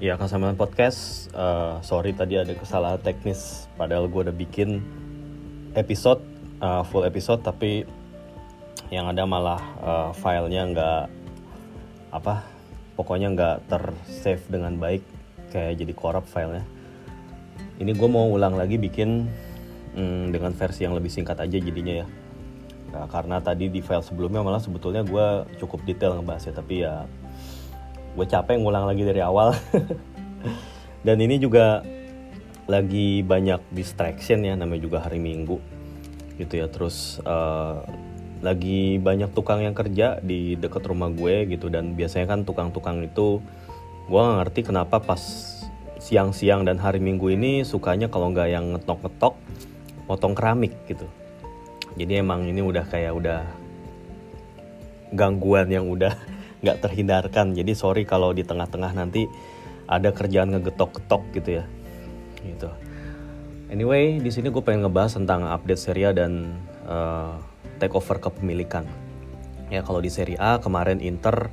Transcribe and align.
Ya 0.00 0.16
Kasamaan 0.16 0.56
Podcast, 0.56 1.28
uh, 1.36 1.76
sorry 1.84 2.16
tadi 2.16 2.40
ada 2.40 2.56
kesalahan 2.56 3.04
teknis 3.04 3.68
Padahal 3.76 4.08
gue 4.08 4.24
udah 4.24 4.32
bikin 4.32 4.80
episode, 5.76 6.24
uh, 6.64 6.80
full 6.88 7.04
episode 7.04 7.44
Tapi 7.44 7.84
yang 8.88 9.12
ada 9.12 9.28
malah 9.28 9.60
uh, 9.84 10.10
filenya 10.16 10.64
nggak 10.72 11.02
apa 12.16 12.48
pokoknya 12.96 13.28
nggak 13.36 13.56
tersave 13.68 14.40
dengan 14.48 14.80
baik 14.80 15.04
kayak 15.52 15.76
jadi 15.84 15.92
korup 15.92 16.24
filenya. 16.24 16.64
Ini 17.76 17.92
gue 17.92 18.08
mau 18.08 18.24
ulang 18.32 18.56
lagi 18.56 18.80
bikin 18.80 19.28
hmm, 20.00 20.32
dengan 20.32 20.56
versi 20.56 20.88
yang 20.88 20.96
lebih 20.96 21.12
singkat 21.12 21.36
aja 21.36 21.60
jadinya 21.60 22.02
ya. 22.02 22.06
Nah, 22.90 23.04
karena 23.06 23.36
tadi 23.44 23.68
di 23.68 23.84
file 23.84 24.02
sebelumnya 24.02 24.40
malah 24.40 24.64
sebetulnya 24.64 25.04
gue 25.04 25.44
cukup 25.60 25.84
detail 25.84 26.16
ngebahasnya 26.18 26.56
tapi 26.56 26.88
ya 26.88 27.04
gue 28.14 28.26
capek 28.26 28.58
ngulang 28.58 28.86
lagi 28.86 29.02
dari 29.06 29.20
awal. 29.22 29.54
Dan 31.06 31.16
ini 31.22 31.40
juga 31.40 31.80
lagi 32.70 33.24
banyak 33.24 33.72
distraction 33.74 34.44
ya 34.46 34.54
namanya 34.54 34.82
juga 34.84 34.98
hari 35.02 35.18
minggu. 35.22 35.58
Gitu 36.36 36.60
ya 36.60 36.66
terus 36.66 37.20
uh, 37.24 37.82
lagi 38.40 38.96
banyak 38.96 39.36
tukang 39.36 39.60
yang 39.60 39.76
kerja 39.76 40.18
di 40.20 40.56
dekat 40.56 40.84
rumah 40.86 41.12
gue 41.12 41.48
gitu. 41.48 41.70
Dan 41.70 41.94
biasanya 41.94 42.36
kan 42.36 42.42
tukang-tukang 42.42 43.04
itu 43.04 43.40
gue 44.10 44.18
gak 44.18 44.38
ngerti 44.42 44.60
kenapa 44.66 44.98
pas 44.98 45.22
siang-siang 46.00 46.64
dan 46.64 46.80
hari 46.80 46.98
minggu 46.98 47.30
ini 47.36 47.60
sukanya 47.62 48.08
kalau 48.08 48.32
nggak 48.32 48.48
yang 48.48 48.72
ngetok-ngetok 48.74 49.36
potong 50.08 50.34
keramik 50.34 50.74
gitu. 50.88 51.06
Jadi 51.94 52.24
emang 52.24 52.48
ini 52.48 52.64
udah 52.64 52.82
kayak 52.88 53.12
udah 53.14 53.40
gangguan 55.12 55.68
yang 55.68 55.86
udah 55.86 56.16
nggak 56.60 56.78
terhindarkan 56.84 57.56
jadi 57.56 57.72
sorry 57.72 58.04
kalau 58.04 58.32
di 58.36 58.44
tengah-tengah 58.44 58.92
nanti 58.92 59.24
ada 59.88 60.12
kerjaan 60.12 60.52
ngegetok-getok 60.54 61.22
gitu 61.40 61.50
ya 61.60 61.64
gitu 62.44 62.68
anyway 63.72 64.20
di 64.20 64.28
sini 64.28 64.52
gue 64.52 64.60
pengen 64.60 64.84
ngebahas 64.84 65.16
tentang 65.16 65.48
update 65.48 65.80
serial 65.80 66.12
dan 66.12 66.60
uh, 66.84 67.40
takeover 67.80 68.20
kepemilikan. 68.20 68.84
Ya 69.72 69.80
kalau 69.80 70.04
di 70.04 70.12
Serie 70.12 70.36
A 70.36 70.60
kemarin 70.60 71.00
Inter 71.00 71.48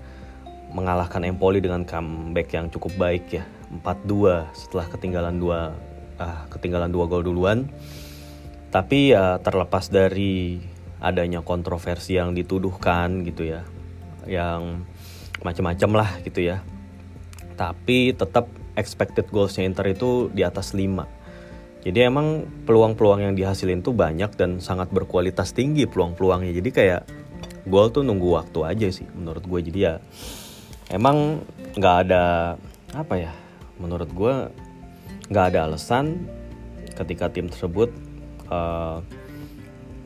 mengalahkan 0.75 1.23
Empoli 1.23 1.64
dengan 1.64 1.88
comeback 1.88 2.52
yang 2.52 2.67
cukup 2.67 2.92
baik 2.99 3.31
ya 3.31 3.47
4-2 3.71 4.52
setelah 4.52 4.86
ketinggalan 4.92 5.39
dua 5.39 5.71
ah, 6.19 6.44
ketinggalan 6.52 6.92
dua 6.92 7.08
gol 7.08 7.23
duluan. 7.23 7.71
Tapi 8.67 9.16
ya 9.16 9.39
terlepas 9.39 9.88
dari 9.88 10.59
adanya 10.99 11.39
kontroversi 11.39 12.19
yang 12.19 12.36
dituduhkan 12.36 13.23
gitu 13.23 13.47
ya, 13.47 13.64
yang 14.27 14.83
macam-macam 15.41 16.05
lah 16.05 16.09
gitu 16.25 16.45
ya. 16.45 16.63
Tapi 17.57 18.13
tetap 18.13 18.49
expected 18.77 19.30
goalsnya 19.33 19.66
Inter 19.66 19.89
itu 19.89 20.30
di 20.30 20.45
atas 20.45 20.77
5 20.77 21.17
jadi 21.88 22.11
emang 22.11 22.43
peluang-peluang 22.67 23.23
yang 23.23 23.33
dihasilin 23.38 23.80
tuh 23.80 23.95
banyak 23.95 24.35
dan 24.35 24.59
sangat 24.59 24.91
berkualitas 24.91 25.55
tinggi 25.55 25.88
peluang-peluangnya. 25.88 26.52
Jadi 26.52 26.69
kayak 26.75 27.02
gol 27.63 27.88
tuh 27.95 28.03
nunggu 28.03 28.27
waktu 28.35 28.59
aja 28.67 28.88
sih 28.91 29.08
menurut 29.15 29.47
gue. 29.47 29.59
Jadi 29.71 29.80
ya 29.88 30.03
emang 30.91 31.47
nggak 31.80 31.95
ada 32.03 32.55
apa 32.91 33.15
ya 33.15 33.31
menurut 33.80 34.11
gue 34.11 34.35
nggak 35.31 35.45
ada 35.53 35.71
alasan 35.71 36.27
ketika 36.99 37.31
tim 37.31 37.47
tersebut 37.47 37.88
uh, 38.52 38.99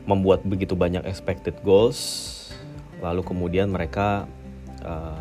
membuat 0.06 0.46
begitu 0.46 0.78
banyak 0.78 1.06
expected 1.06 1.58
goals 1.66 2.30
lalu 3.00 3.22
kemudian 3.22 3.70
mereka 3.70 4.26
uh, 4.84 5.20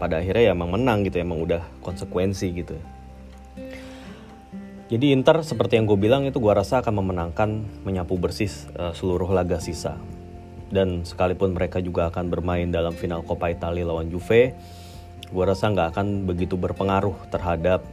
pada 0.00 0.18
akhirnya 0.22 0.50
ya 0.50 0.52
emang 0.56 0.72
menang 0.74 1.04
gitu 1.04 1.20
emang 1.20 1.44
udah 1.44 1.62
konsekuensi 1.84 2.46
gitu 2.56 2.76
jadi 4.90 5.14
Inter 5.14 5.38
seperti 5.46 5.78
yang 5.78 5.86
gue 5.86 5.94
bilang 5.94 6.26
itu 6.26 6.42
gue 6.42 6.50
rasa 6.50 6.82
akan 6.82 6.98
memenangkan 6.98 7.62
menyapu 7.86 8.18
bersih 8.18 8.50
uh, 8.74 8.90
seluruh 8.90 9.30
laga 9.30 9.62
sisa. 9.62 9.94
Dan 10.66 11.06
sekalipun 11.06 11.54
mereka 11.54 11.78
juga 11.78 12.10
akan 12.10 12.26
bermain 12.26 12.66
dalam 12.66 12.90
final 12.98 13.22
Coppa 13.22 13.54
Italia 13.54 13.86
lawan 13.86 14.10
Juve, 14.10 14.50
gue 15.30 15.44
rasa 15.46 15.70
nggak 15.70 15.94
akan 15.94 16.26
begitu 16.26 16.58
berpengaruh 16.58 17.14
terhadap 17.30 17.86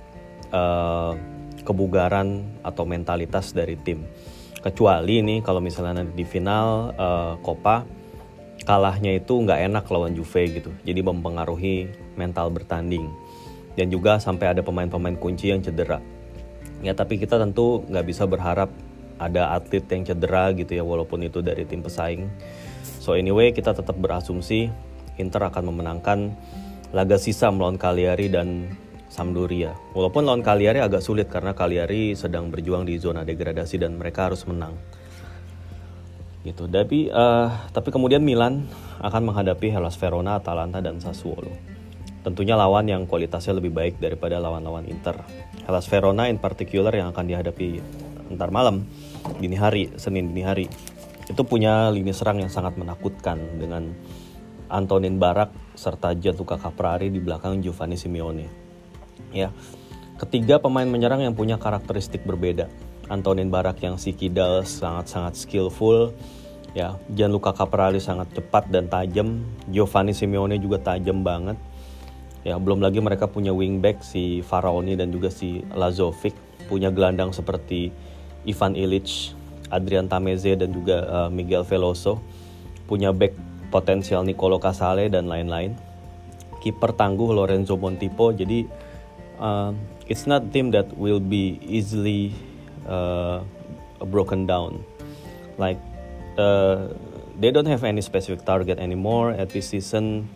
uh, 0.50 1.14
kebugaran 1.62 2.50
atau 2.66 2.90
mentalitas 2.90 3.54
dari 3.54 3.78
tim. 3.78 4.02
Kecuali 4.58 5.22
nih 5.22 5.46
kalau 5.46 5.62
misalnya 5.62 6.02
nanti 6.02 6.18
di 6.18 6.26
final 6.26 6.98
uh, 6.98 7.38
Coppa 7.46 7.86
kalahnya 8.68 9.16
itu 9.16 9.32
nggak 9.32 9.72
enak 9.72 9.88
lawan 9.88 10.12
Juve 10.12 10.60
gitu. 10.60 10.76
Jadi 10.84 11.00
mempengaruhi 11.00 11.88
mental 12.20 12.52
bertanding. 12.52 13.08
Dan 13.80 13.88
juga 13.88 14.20
sampai 14.20 14.52
ada 14.52 14.60
pemain-pemain 14.60 15.16
kunci 15.16 15.54
yang 15.56 15.64
cedera 15.64 16.04
ya 16.82 16.94
tapi 16.94 17.18
kita 17.18 17.42
tentu 17.42 17.82
nggak 17.90 18.06
bisa 18.06 18.30
berharap 18.30 18.70
ada 19.18 19.58
atlet 19.58 19.82
yang 19.90 20.06
cedera 20.06 20.54
gitu 20.54 20.78
ya 20.78 20.86
walaupun 20.86 21.26
itu 21.26 21.42
dari 21.42 21.66
tim 21.66 21.82
pesaing 21.82 22.30
so 23.02 23.18
anyway 23.18 23.50
kita 23.50 23.74
tetap 23.74 23.98
berasumsi 23.98 24.70
Inter 25.18 25.50
akan 25.50 25.74
memenangkan 25.74 26.38
laga 26.94 27.18
sisa 27.18 27.50
melawan 27.50 27.82
Cagliari 27.82 28.30
dan 28.30 28.70
Sampdoria 29.10 29.74
walaupun 29.98 30.30
lawan 30.30 30.46
Cagliari 30.46 30.78
agak 30.78 31.02
sulit 31.02 31.26
karena 31.34 31.58
Cagliari 31.58 32.14
sedang 32.14 32.54
berjuang 32.54 32.86
di 32.86 33.02
zona 33.02 33.26
degradasi 33.26 33.82
dan 33.82 33.98
mereka 33.98 34.30
harus 34.30 34.46
menang 34.46 34.78
gitu 36.48 36.72
tapi 36.72 37.12
uh, 37.12 37.52
tapi 37.76 37.92
kemudian 37.92 38.24
Milan 38.24 38.64
akan 39.04 39.32
menghadapi 39.32 39.68
Hellas 39.70 40.00
Verona, 40.00 40.40
Atalanta 40.40 40.80
dan 40.80 40.98
Sassuolo 41.04 41.78
Tentunya 42.28 42.60
lawan 42.60 42.84
yang 42.92 43.08
kualitasnya 43.08 43.56
lebih 43.56 43.72
baik 43.72 44.04
daripada 44.04 44.36
lawan-lawan 44.36 44.84
Inter. 44.84 45.16
Hellas 45.64 45.88
Verona 45.88 46.28
in 46.28 46.36
particular 46.44 46.92
yang 46.92 47.16
akan 47.16 47.24
dihadapi 47.24 47.80
ntar 48.36 48.52
malam, 48.52 48.84
dini 49.40 49.56
hari, 49.56 49.96
Senin 49.96 50.36
dini 50.36 50.44
hari. 50.44 50.68
Itu 51.32 51.48
punya 51.48 51.88
lini 51.88 52.12
serang 52.12 52.44
yang 52.44 52.52
sangat 52.52 52.76
menakutkan 52.76 53.40
dengan 53.56 53.96
Antonin 54.68 55.16
Barak 55.16 55.56
serta 55.80 56.12
Gianluca 56.20 56.60
Caprari 56.60 57.08
di 57.08 57.24
belakang 57.24 57.64
Giovanni 57.64 57.96
Simeone. 57.96 58.52
Ya. 59.32 59.56
Ketiga 60.20 60.60
pemain 60.60 60.84
menyerang 60.84 61.24
yang 61.24 61.32
punya 61.32 61.56
karakteristik 61.56 62.28
berbeda. 62.28 62.68
Antonin 63.08 63.48
Barak 63.48 63.80
yang 63.80 63.96
si 63.96 64.12
kidal 64.12 64.68
sangat-sangat 64.68 65.40
skillful, 65.40 66.12
ya 66.78 67.02
Gianluca 67.10 67.58
Caprari 67.58 67.98
sangat 67.98 68.30
cepat 68.38 68.70
dan 68.70 68.86
tajam, 68.86 69.42
Giovanni 69.74 70.14
Simeone 70.14 70.62
juga 70.62 70.78
tajam 70.78 71.26
banget 71.26 71.58
Ya, 72.48 72.56
belum 72.56 72.80
lagi 72.80 73.04
mereka 73.04 73.28
punya 73.28 73.52
wingback 73.52 74.00
si 74.00 74.40
Faraoni 74.40 74.96
dan 74.96 75.12
juga 75.12 75.28
si 75.28 75.68
Lazovic, 75.76 76.32
punya 76.72 76.88
gelandang 76.96 77.36
seperti 77.36 77.92
Ivan 78.48 78.72
Illich, 78.72 79.36
Adrian 79.68 80.08
Tameze 80.08 80.56
dan 80.56 80.72
juga 80.72 81.04
uh, 81.12 81.30
Miguel 81.34 81.68
Veloso, 81.68 82.24
punya 82.88 83.12
back 83.12 83.36
potensial 83.68 84.24
Nicolo 84.24 84.64
Casale 84.64 85.12
dan 85.12 85.28
lain-lain. 85.28 85.76
Kiper 86.64 86.96
tangguh 86.96 87.36
Lorenzo 87.36 87.76
Montipo. 87.76 88.32
Jadi 88.32 88.64
uh, 89.44 89.76
it's 90.08 90.24
not 90.24 90.48
team 90.56 90.72
that 90.72 90.88
will 90.96 91.20
be 91.20 91.60
easily 91.68 92.32
uh, 92.88 93.44
broken 94.08 94.48
down. 94.48 94.88
Like 95.60 95.84
uh, 96.38 96.94
they 97.38 97.52
don't 97.52 97.68
have 97.68 97.84
any 97.84 98.02
specific 98.02 98.46
target 98.46 98.80
anymore 98.80 99.34
at 99.34 99.50
this 99.50 99.70
season 99.74 100.30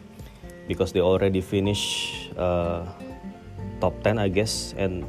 because 0.68 0.92
they 0.92 1.02
already 1.02 1.42
finish 1.42 2.10
uh, 2.38 2.86
top 3.80 3.96
10 4.04 4.18
I 4.20 4.30
guess 4.30 4.74
and 4.78 5.06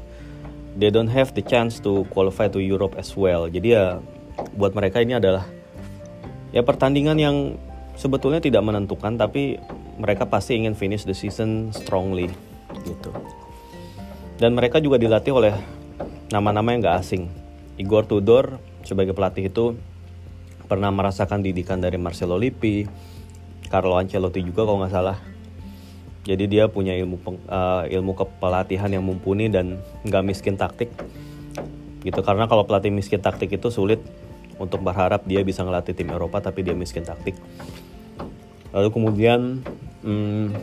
they 0.77 0.89
don't 0.89 1.11
have 1.13 1.37
the 1.37 1.45
chance 1.45 1.81
to 1.85 2.05
qualify 2.09 2.49
to 2.49 2.61
Europe 2.61 2.97
as 2.97 3.13
well. 3.13 3.49
Jadi 3.49 3.77
ya 3.77 4.01
buat 4.57 4.73
mereka 4.73 5.05
ini 5.05 5.21
adalah 5.21 5.45
ya 6.53 6.65
pertandingan 6.65 7.21
yang 7.21 7.37
sebetulnya 7.97 8.41
tidak 8.41 8.65
menentukan 8.65 9.21
tapi 9.21 9.61
mereka 10.01 10.25
pasti 10.25 10.57
ingin 10.57 10.73
finish 10.73 11.05
the 11.05 11.13
season 11.13 11.73
strongly 11.77 12.33
gitu. 12.89 13.13
Dan 14.41 14.57
mereka 14.57 14.81
juga 14.81 14.97
dilatih 14.97 15.33
oleh 15.37 15.55
nama-nama 16.33 16.73
yang 16.73 16.81
gak 16.83 17.05
asing. 17.05 17.29
Igor 17.77 18.09
Tudor 18.09 18.57
sebagai 18.83 19.13
pelatih 19.13 19.53
itu 19.53 19.77
pernah 20.73 20.89
merasakan 20.89 21.45
didikan 21.45 21.85
dari 21.85 22.01
Marcelo 22.01 22.41
Lippi, 22.41 22.89
Carlo 23.69 24.01
Ancelotti 24.01 24.41
juga 24.41 24.65
kalau 24.65 24.81
nggak 24.81 24.95
salah. 24.97 25.21
Jadi 26.25 26.49
dia 26.49 26.65
punya 26.73 26.97
ilmu 26.97 27.21
uh, 27.45 27.85
ilmu 27.85 28.17
kepelatihan 28.17 28.89
yang 28.89 29.05
mumpuni 29.05 29.53
dan 29.53 29.85
nggak 30.09 30.25
miskin 30.25 30.57
taktik. 30.57 30.89
Gitu 32.01 32.17
karena 32.25 32.49
kalau 32.49 32.65
pelatih 32.65 32.89
miskin 32.89 33.21
taktik 33.21 33.53
itu 33.53 33.69
sulit 33.69 34.01
untuk 34.57 34.81
berharap 34.81 35.29
dia 35.29 35.45
bisa 35.45 35.61
ngelatih 35.61 35.93
tim 35.93 36.09
Eropa 36.09 36.41
tapi 36.41 36.65
dia 36.65 36.73
miskin 36.73 37.05
taktik. 37.05 37.37
Lalu 38.73 38.89
kemudian 38.89 39.61
hmm, 40.01 40.57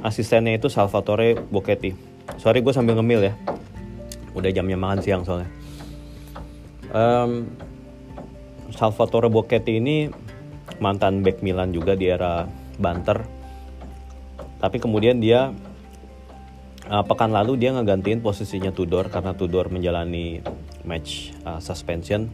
asistennya 0.00 0.56
itu 0.56 0.72
Salvatore 0.72 1.36
Bocchetti. 1.36 1.92
Sorry 2.40 2.64
gue 2.64 2.72
sambil 2.72 2.96
ngemil 2.96 3.20
ya. 3.28 3.34
Udah 4.32 4.48
jamnya 4.48 4.80
makan 4.80 5.04
siang 5.04 5.28
soalnya. 5.28 5.52
Um, 6.88 7.52
Salvatore 8.72 9.28
Bocchetti 9.28 9.78
ini 9.78 10.08
mantan 10.80 11.20
back 11.22 11.44
Milan 11.44 11.70
juga 11.70 11.94
di 11.94 12.08
era 12.08 12.48
Banter. 12.80 13.22
Tapi 14.58 14.76
kemudian 14.78 15.20
dia 15.20 15.52
uh, 16.88 17.04
pekan 17.04 17.30
lalu 17.30 17.58
dia 17.60 17.74
ngegantiin 17.74 18.24
posisinya 18.24 18.70
Tudor 18.74 19.12
karena 19.12 19.36
Tudor 19.36 19.68
menjalani 19.68 20.40
match 20.82 21.34
uh, 21.44 21.60
suspension. 21.60 22.32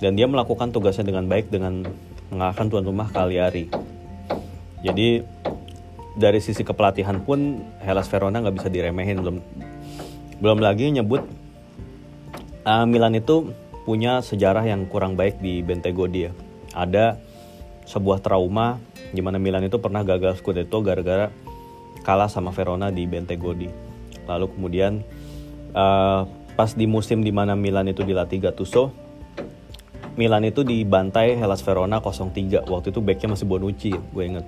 Dan 0.00 0.16
dia 0.16 0.24
melakukan 0.24 0.72
tugasnya 0.72 1.04
dengan 1.04 1.28
baik 1.28 1.52
dengan 1.52 1.84
mengalahkan 2.32 2.72
tuan 2.72 2.84
rumah 2.88 3.12
Cagliari. 3.12 3.68
Jadi 4.80 5.20
dari 6.16 6.40
sisi 6.40 6.64
kepelatihan 6.64 7.20
pun 7.20 7.60
Hellas 7.84 8.08
Verona 8.08 8.40
nggak 8.40 8.56
bisa 8.56 8.68
diremehin. 8.72 9.20
Belum 9.20 9.36
belum 10.40 10.58
lagi 10.64 10.88
nyebut 10.88 11.20
uh, 12.64 12.86
Milan 12.88 13.12
itu 13.12 13.52
punya 13.90 14.22
sejarah 14.22 14.62
yang 14.70 14.86
kurang 14.86 15.18
baik 15.18 15.42
di 15.42 15.66
Bentego 15.66 16.06
dia. 16.06 16.30
Ada 16.70 17.18
sebuah 17.90 18.22
trauma 18.22 18.78
di 19.10 19.18
mana 19.18 19.42
Milan 19.42 19.66
itu 19.66 19.82
pernah 19.82 20.06
gagal 20.06 20.38
Scudetto 20.38 20.78
gara-gara 20.78 21.34
kalah 22.06 22.30
sama 22.30 22.54
Verona 22.54 22.94
di 22.94 23.02
Bentegodi. 23.10 23.66
Lalu 24.30 24.46
kemudian 24.54 25.02
uh, 25.74 26.22
pas 26.54 26.70
di 26.78 26.86
musim 26.86 27.26
di 27.26 27.34
mana 27.34 27.58
Milan 27.58 27.90
itu 27.90 28.06
dilatih 28.06 28.38
Gattuso, 28.38 28.94
Milan 30.14 30.46
itu 30.46 30.62
dibantai 30.62 31.34
Hellas 31.34 31.58
Verona 31.66 31.98
0-3. 31.98 32.70
Waktu 32.70 32.94
itu 32.94 33.02
backnya 33.02 33.34
masih 33.34 33.46
Bonucci, 33.50 33.90
gue 33.90 34.22
inget. 34.22 34.46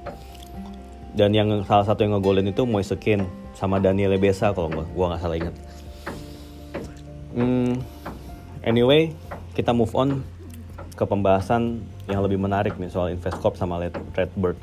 Dan 1.18 1.34
yang 1.34 1.66
salah 1.66 1.82
satu 1.82 2.06
yang 2.06 2.14
ngegolin 2.14 2.46
itu 2.46 2.62
Moise 2.62 2.94
Kean 2.94 3.26
sama 3.58 3.82
Daniele 3.82 4.22
Besa 4.22 4.54
kalau 4.54 4.70
gue 4.70 5.06
nggak 5.10 5.18
salah 5.18 5.36
inget. 5.36 5.54
Hmm, 7.34 7.80
anyway, 8.62 9.12
kita 9.52 9.76
move 9.76 9.92
on 9.92 10.24
ke 10.96 11.04
pembahasan 11.04 11.84
yang 12.08 12.24
lebih 12.24 12.40
menarik 12.40 12.76
nih 12.76 12.88
soal 12.92 13.12
Investcorp 13.12 13.56
sama 13.56 13.80
Redbird. 14.16 14.56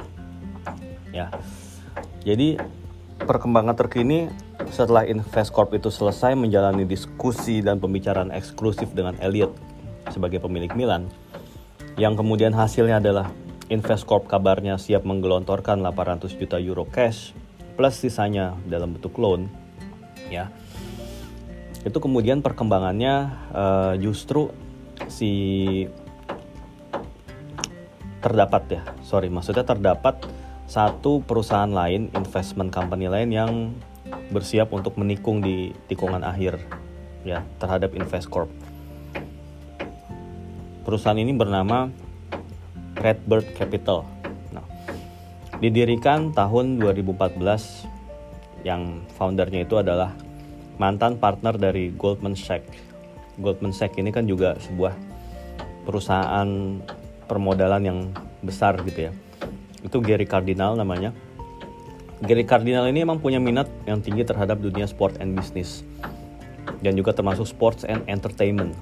Ya. 1.09 1.33
Jadi 2.25 2.57
perkembangan 3.21 3.77
terkini 3.77 4.29
setelah 4.69 5.05
Investcorp 5.05 5.73
itu 5.73 5.89
selesai 5.89 6.37
menjalani 6.37 6.85
diskusi 6.85 7.61
dan 7.61 7.81
pembicaraan 7.81 8.29
eksklusif 8.29 8.93
dengan 8.93 9.17
Elliot 9.17 9.53
sebagai 10.09 10.41
pemilik 10.41 10.69
Milan, 10.73 11.09
yang 11.97 12.17
kemudian 12.17 12.53
hasilnya 12.53 13.01
adalah 13.01 13.29
Investcorp 13.69 14.25
kabarnya 14.25 14.81
siap 14.81 15.05
menggelontorkan 15.05 15.77
800 15.85 16.33
juta 16.33 16.57
euro 16.57 16.89
cash 16.89 17.37
plus 17.77 17.95
sisanya 18.01 18.57
dalam 18.65 18.97
bentuk 18.97 19.15
loan, 19.21 19.47
ya. 20.27 20.49
Itu 21.85 22.01
kemudian 22.03 22.43
perkembangannya 22.43 23.15
uh, 23.55 23.93
justru 24.01 24.51
si 25.07 25.31
terdapat 28.19 28.63
ya. 28.67 28.83
Sorry 29.05 29.31
maksudnya 29.31 29.63
terdapat 29.63 30.19
satu 30.69 31.23
perusahaan 31.25 31.71
lain 31.71 32.13
investment 32.13 32.69
company 32.69 33.09
lain 33.09 33.29
yang 33.33 33.51
bersiap 34.29 34.69
untuk 34.69 34.97
menikung 35.01 35.41
di 35.41 35.73
tikungan 35.89 36.21
akhir 36.21 36.61
ya 37.25 37.41
terhadap 37.57 37.97
Investcorp. 37.97 38.49
Perusahaan 40.85 41.17
ini 41.17 41.33
bernama 41.33 41.89
Redbird 42.97 43.53
Capital. 43.53 44.05
Nah, 44.53 44.65
didirikan 45.61 46.33
tahun 46.33 46.81
2014 46.81 47.85
yang 48.65 49.05
foundernya 49.15 49.65
itu 49.65 49.77
adalah 49.77 50.13
mantan 50.81 51.19
partner 51.19 51.55
dari 51.55 51.91
Goldman 51.93 52.33
Sachs 52.33 52.88
Goldman 53.39 53.71
Sachs 53.71 53.97
ini 53.97 54.11
kan 54.11 54.27
juga 54.27 54.59
sebuah 54.59 54.93
perusahaan 55.87 56.79
permodalan 57.25 57.81
yang 57.81 57.99
besar 58.43 58.77
gitu 58.83 59.09
ya. 59.09 59.11
Itu 59.81 60.03
Gary 60.03 60.27
Cardinal 60.27 60.75
namanya. 60.75 61.15
Gary 62.19 62.43
Cardinal 62.43 62.85
ini 62.91 63.07
emang 63.07 63.23
punya 63.23 63.39
minat 63.39 63.71
yang 63.87 64.03
tinggi 64.03 64.27
terhadap 64.27 64.59
dunia 64.59 64.83
sport 64.85 65.23
and 65.23 65.39
business 65.39 65.87
dan 66.83 66.99
juga 66.99 67.15
termasuk 67.15 67.47
sports 67.47 67.87
and 67.87 68.03
entertainment. 68.11 68.75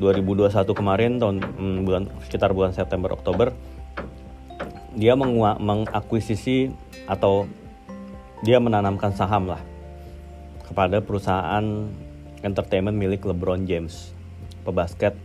2021 0.00 0.64
kemarin 0.72 1.18
tahun 1.18 1.36
hmm, 1.42 1.78
bulan 1.84 2.04
sekitar 2.24 2.54
bulan 2.54 2.70
September 2.70 3.10
Oktober 3.12 3.50
dia 4.94 5.14
mengakuisisi 5.14 6.70
atau 7.06 7.46
dia 8.42 8.62
menanamkan 8.62 9.14
saham 9.14 9.50
lah 9.50 9.62
kepada 10.66 11.02
perusahaan 11.02 11.90
entertainment 12.42 12.94
milik 12.94 13.26
LeBron 13.26 13.66
James 13.66 14.14
pebasket 14.62 15.16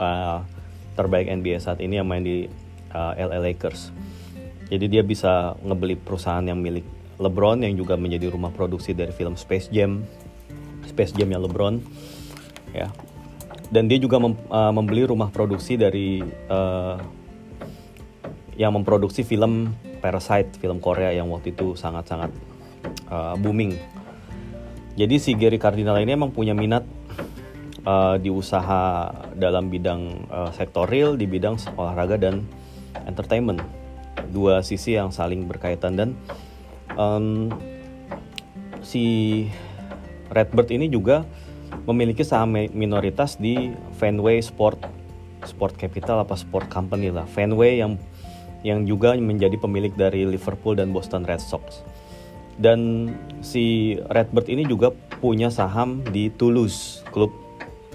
uh, 0.00 0.44
terbaik 0.98 1.30
NBA 1.30 1.62
saat 1.62 1.80
ini 1.80 2.00
yang 2.00 2.08
main 2.08 2.24
di 2.24 2.50
uh, 2.92 3.12
LA 3.16 3.52
Lakers. 3.52 3.94
Jadi 4.70 4.86
dia 4.86 5.02
bisa 5.02 5.58
ngebeli 5.62 5.98
perusahaan 5.98 6.42
yang 6.42 6.58
milik 6.58 6.86
LeBron 7.20 7.60
yang 7.62 7.74
juga 7.76 7.98
menjadi 8.00 8.32
rumah 8.32 8.54
produksi 8.54 8.96
dari 8.96 9.12
film 9.12 9.34
Space 9.36 9.68
Jam, 9.68 10.04
Space 10.88 11.12
Jam 11.12 11.28
yang 11.28 11.44
LeBron, 11.44 11.82
ya. 12.72 12.88
Dan 13.70 13.86
dia 13.86 14.02
juga 14.02 14.18
mem, 14.18 14.34
uh, 14.50 14.72
membeli 14.74 15.06
rumah 15.06 15.30
produksi 15.30 15.78
dari 15.78 16.22
uh, 16.50 16.98
yang 18.58 18.74
memproduksi 18.74 19.22
film 19.22 19.72
Parasite, 20.00 20.56
film 20.58 20.80
Korea 20.80 21.12
yang 21.12 21.28
waktu 21.28 21.52
itu 21.52 21.76
sangat-sangat 21.76 22.32
uh, 23.12 23.36
booming. 23.36 23.76
Jadi 25.00 25.16
si 25.16 25.32
Gary 25.32 25.56
Cardinal 25.56 25.96
ini 26.04 26.12
emang 26.12 26.28
punya 26.28 26.52
minat 26.52 26.84
uh, 27.88 28.20
di 28.20 28.28
usaha 28.28 29.08
dalam 29.32 29.72
bidang 29.72 30.28
uh, 30.28 30.52
sektor 30.52 30.84
real, 30.84 31.16
di 31.16 31.24
bidang 31.24 31.56
olahraga 31.80 32.20
dan 32.20 32.44
entertainment. 33.08 33.64
Dua 34.28 34.60
sisi 34.60 35.00
yang 35.00 35.08
saling 35.08 35.48
berkaitan 35.48 35.96
dan 35.96 36.08
um, 37.00 37.48
si 38.84 39.48
Redbird 40.28 40.68
ini 40.68 40.92
juga 40.92 41.24
memiliki 41.88 42.20
saham 42.20 42.60
minoritas 42.76 43.40
di 43.40 43.72
Fenway 43.96 44.44
Sport 44.44 44.84
Sport 45.48 45.80
Capital 45.80 46.28
apa 46.28 46.36
Sport 46.36 46.68
Company 46.68 47.08
lah. 47.08 47.24
Fenway 47.24 47.80
yang 47.80 47.96
yang 48.60 48.84
juga 48.84 49.16
menjadi 49.16 49.56
pemilik 49.56 49.96
dari 49.96 50.28
Liverpool 50.28 50.76
dan 50.76 50.92
Boston 50.92 51.24
Red 51.24 51.40
Sox. 51.40 51.80
Dan 52.56 53.12
si 53.44 53.96
Redbird 54.10 54.48
ini 54.50 54.66
juga 54.66 54.90
punya 55.20 55.52
saham 55.52 56.00
di 56.08 56.32
Toulouse, 56.32 57.04
klub 57.12 57.30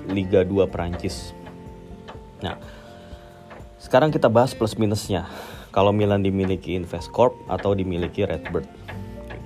Liga 0.08 0.46
2 0.46 0.70
Perancis. 0.70 1.34
Nah, 2.46 2.62
sekarang 3.82 4.14
kita 4.14 4.30
bahas 4.30 4.54
plus 4.54 4.78
minusnya. 4.78 5.26
Kalau 5.74 5.92
Milan 5.92 6.24
dimiliki 6.24 6.78
Investcorp 6.78 7.36
atau 7.52 7.76
dimiliki 7.76 8.24
Redbird. 8.24 8.66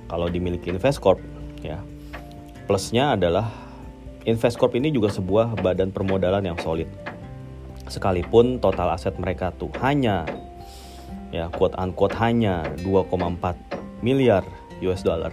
Kalau 0.06 0.26
dimiliki 0.30 0.70
Investcorp, 0.70 1.18
ya 1.62 1.82
plusnya 2.70 3.18
adalah 3.18 3.50
Investcorp 4.28 4.76
ini 4.76 4.92
juga 4.92 5.08
sebuah 5.08 5.58
badan 5.58 5.90
permodalan 5.90 6.44
yang 6.44 6.58
solid. 6.60 6.86
Sekalipun 7.88 8.60
total 8.60 8.94
aset 8.94 9.16
mereka 9.18 9.50
tuh 9.56 9.72
hanya 9.80 10.28
ya 11.34 11.48
quote 11.50 11.74
unquote 11.78 12.14
hanya 12.18 12.62
2,4 12.84 14.04
miliar 14.04 14.44
US 14.84 15.04
dollar. 15.04 15.32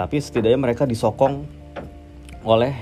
Tapi 0.00 0.16
setidaknya 0.16 0.56
mereka 0.56 0.88
disokong 0.88 1.44
oleh 2.46 2.72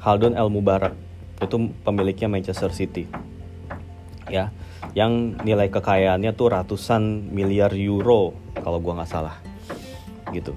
Haldun 0.00 0.32
El 0.38 0.48
Mubarak 0.48 0.96
itu 1.38 1.70
pemiliknya 1.84 2.26
Manchester 2.26 2.72
City. 2.72 3.04
Ya 4.28 4.50
yang 4.96 5.36
nilai 5.44 5.68
kekayaannya 5.68 6.32
tuh 6.32 6.48
ratusan 6.54 7.28
miliar 7.30 7.74
euro 7.76 8.32
kalau 8.58 8.80
gua 8.80 9.02
nggak 9.02 9.10
salah. 9.10 9.36
Gitu. 10.32 10.56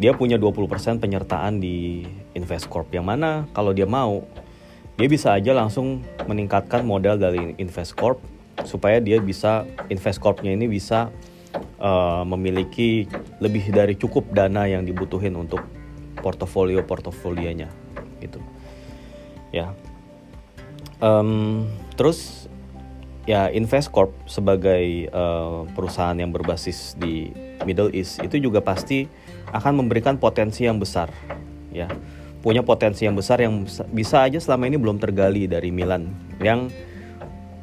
Dia 0.00 0.16
punya 0.16 0.40
20% 0.40 0.98
penyertaan 0.98 1.62
di 1.62 2.02
Investcorp 2.32 2.88
yang 2.90 3.06
mana 3.06 3.46
kalau 3.52 3.76
dia 3.76 3.84
mau 3.84 4.24
dia 4.96 5.08
bisa 5.08 5.36
aja 5.36 5.52
langsung 5.52 6.04
meningkatkan 6.26 6.84
modal 6.84 7.20
dari 7.20 7.54
Investcorp 7.60 8.20
supaya 8.64 9.00
dia 9.00 9.20
bisa 9.20 9.64
Investcorpnya 9.88 10.52
ini 10.52 10.68
bisa 10.68 11.12
uh, 11.80 12.22
memiliki 12.24 13.06
lebih 13.42 13.72
dari 13.74 13.94
cukup 13.98 14.30
dana 14.32 14.64
yang 14.64 14.86
dibutuhin 14.86 15.36
untuk 15.36 15.60
portofolio 16.22 16.80
portofolionya 16.86 17.68
gitu. 18.22 18.38
Ya. 19.50 19.74
Um, 21.02 21.66
terus 21.98 22.46
ya 23.26 23.50
Investcorp 23.50 24.14
sebagai 24.26 25.10
uh, 25.10 25.66
perusahaan 25.74 26.14
yang 26.14 26.30
berbasis 26.30 26.94
di 26.98 27.30
Middle 27.66 27.90
East 27.94 28.22
itu 28.22 28.38
juga 28.38 28.62
pasti 28.62 29.06
akan 29.50 29.84
memberikan 29.84 30.16
potensi 30.16 30.64
yang 30.64 30.78
besar 30.78 31.10
ya. 31.74 31.90
Punya 32.42 32.66
potensi 32.66 33.06
yang 33.06 33.14
besar 33.14 33.38
yang 33.38 33.62
bisa 33.94 34.26
aja 34.26 34.42
selama 34.42 34.66
ini 34.66 34.74
belum 34.74 34.98
tergali 34.98 35.46
dari 35.46 35.70
Milan 35.70 36.10
yang 36.42 36.74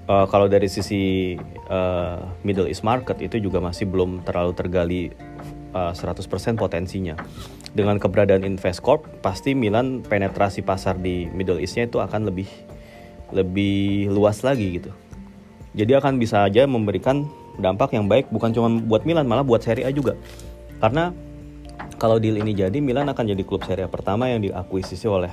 uh, 0.10 0.26
kalau 0.26 0.50
dari 0.50 0.66
sisi 0.66 1.38
uh, 1.70 2.26
Middle 2.42 2.68
East 2.68 2.82
market 2.82 3.22
itu 3.22 3.38
juga 3.38 3.62
masih 3.62 3.86
belum 3.86 4.26
terlalu 4.26 4.52
tergali 4.58 5.02
uh, 5.78 5.94
100% 5.94 6.58
potensinya 6.58 7.14
dengan 7.78 8.02
keberadaan 8.02 8.42
Investcorp 8.42 9.06
pasti 9.22 9.54
Milan 9.54 10.02
penetrasi 10.02 10.66
pasar 10.66 10.98
di 10.98 11.30
Middle 11.30 11.62
East-nya 11.62 11.86
itu 11.86 12.02
akan 12.02 12.34
lebih 12.34 12.50
lebih 13.30 14.10
luas 14.10 14.42
lagi 14.42 14.82
gitu. 14.82 14.90
Jadi 15.78 15.94
akan 15.94 16.18
bisa 16.18 16.50
aja 16.50 16.66
memberikan 16.66 17.30
dampak 17.62 17.94
yang 17.94 18.10
baik 18.10 18.34
bukan 18.34 18.50
cuma 18.50 18.74
buat 18.82 19.06
Milan 19.06 19.30
malah 19.30 19.46
buat 19.46 19.62
Serie 19.62 19.86
A 19.86 19.94
juga. 19.94 20.18
Karena 20.82 21.14
kalau 22.02 22.18
deal 22.18 22.42
ini 22.42 22.58
jadi 22.58 22.82
Milan 22.82 23.06
akan 23.14 23.30
jadi 23.30 23.44
klub 23.46 23.62
Serie 23.62 23.86
A 23.86 23.90
pertama 23.92 24.26
yang 24.26 24.42
diakuisisi 24.42 25.06
oleh 25.06 25.30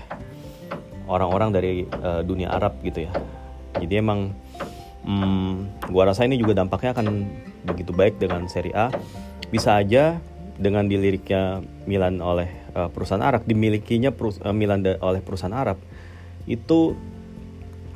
orang-orang 1.09 1.49
dari 1.57 1.89
uh, 1.89 2.21
dunia 2.21 2.53
Arab 2.53 2.77
gitu 2.85 3.09
ya. 3.09 3.13
Jadi 3.81 3.95
emang 3.97 4.37
hmm, 5.07 5.87
gua 5.89 6.11
rasa 6.11 6.27
ini 6.27 6.37
juga 6.37 6.59
dampaknya 6.59 6.93
akan 6.99 7.07
begitu 7.65 7.95
baik 7.95 8.19
dengan 8.19 8.51
Serie 8.51 8.75
A. 8.75 8.91
Bisa 9.49 9.79
aja 9.79 10.19
dengan 10.59 10.91
diliriknya 10.91 11.63
Milan 11.87 12.19
oleh 12.19 12.51
uh, 12.75 12.91
perusahaan 12.91 13.23
Arab, 13.23 13.47
dimilikinya 13.47 14.11
perus 14.11 14.43
uh, 14.43 14.53
Milan 14.53 14.83
oleh 14.83 15.23
perusahaan 15.23 15.55
Arab, 15.55 15.79
itu 16.51 16.99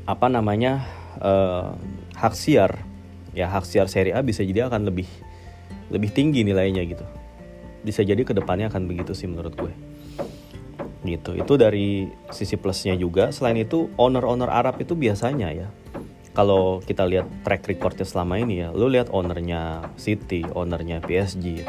apa 0.06 0.30
namanya 0.30 0.86
uh, 1.18 1.74
hak 2.16 2.34
siar. 2.38 2.86
Ya 3.30 3.46
hak 3.46 3.62
siar 3.62 3.86
Serie 3.86 4.14
A 4.14 4.22
bisa 4.26 4.42
jadi 4.42 4.66
akan 4.66 4.90
lebih 4.90 5.06
lebih 5.90 6.10
tinggi 6.10 6.42
nilainya 6.46 6.82
gitu. 6.86 7.06
Bisa 7.82 8.02
jadi 8.02 8.22
ke 8.22 8.34
depannya 8.34 8.70
akan 8.70 8.86
begitu 8.90 9.14
sih 9.14 9.26
menurut 9.30 9.54
gue. 9.54 9.72
Gitu. 11.06 11.38
Itu 11.38 11.54
dari 11.56 12.10
sisi 12.28 12.58
plusnya 12.58 12.92
juga. 12.98 13.30
Selain 13.32 13.56
itu 13.56 13.88
owner-owner 13.96 14.50
Arab 14.50 14.82
itu 14.82 14.92
biasanya 14.98 15.48
ya 15.54 15.68
kalau 16.30 16.78
kita 16.82 17.06
lihat 17.06 17.26
track 17.42 17.66
recordnya 17.66 18.06
selama 18.06 18.38
ini 18.38 18.62
ya 18.66 18.68
lu 18.70 18.86
lihat 18.86 19.10
ownernya 19.10 19.90
City 19.98 20.46
ownernya 20.46 21.02
PSG 21.02 21.66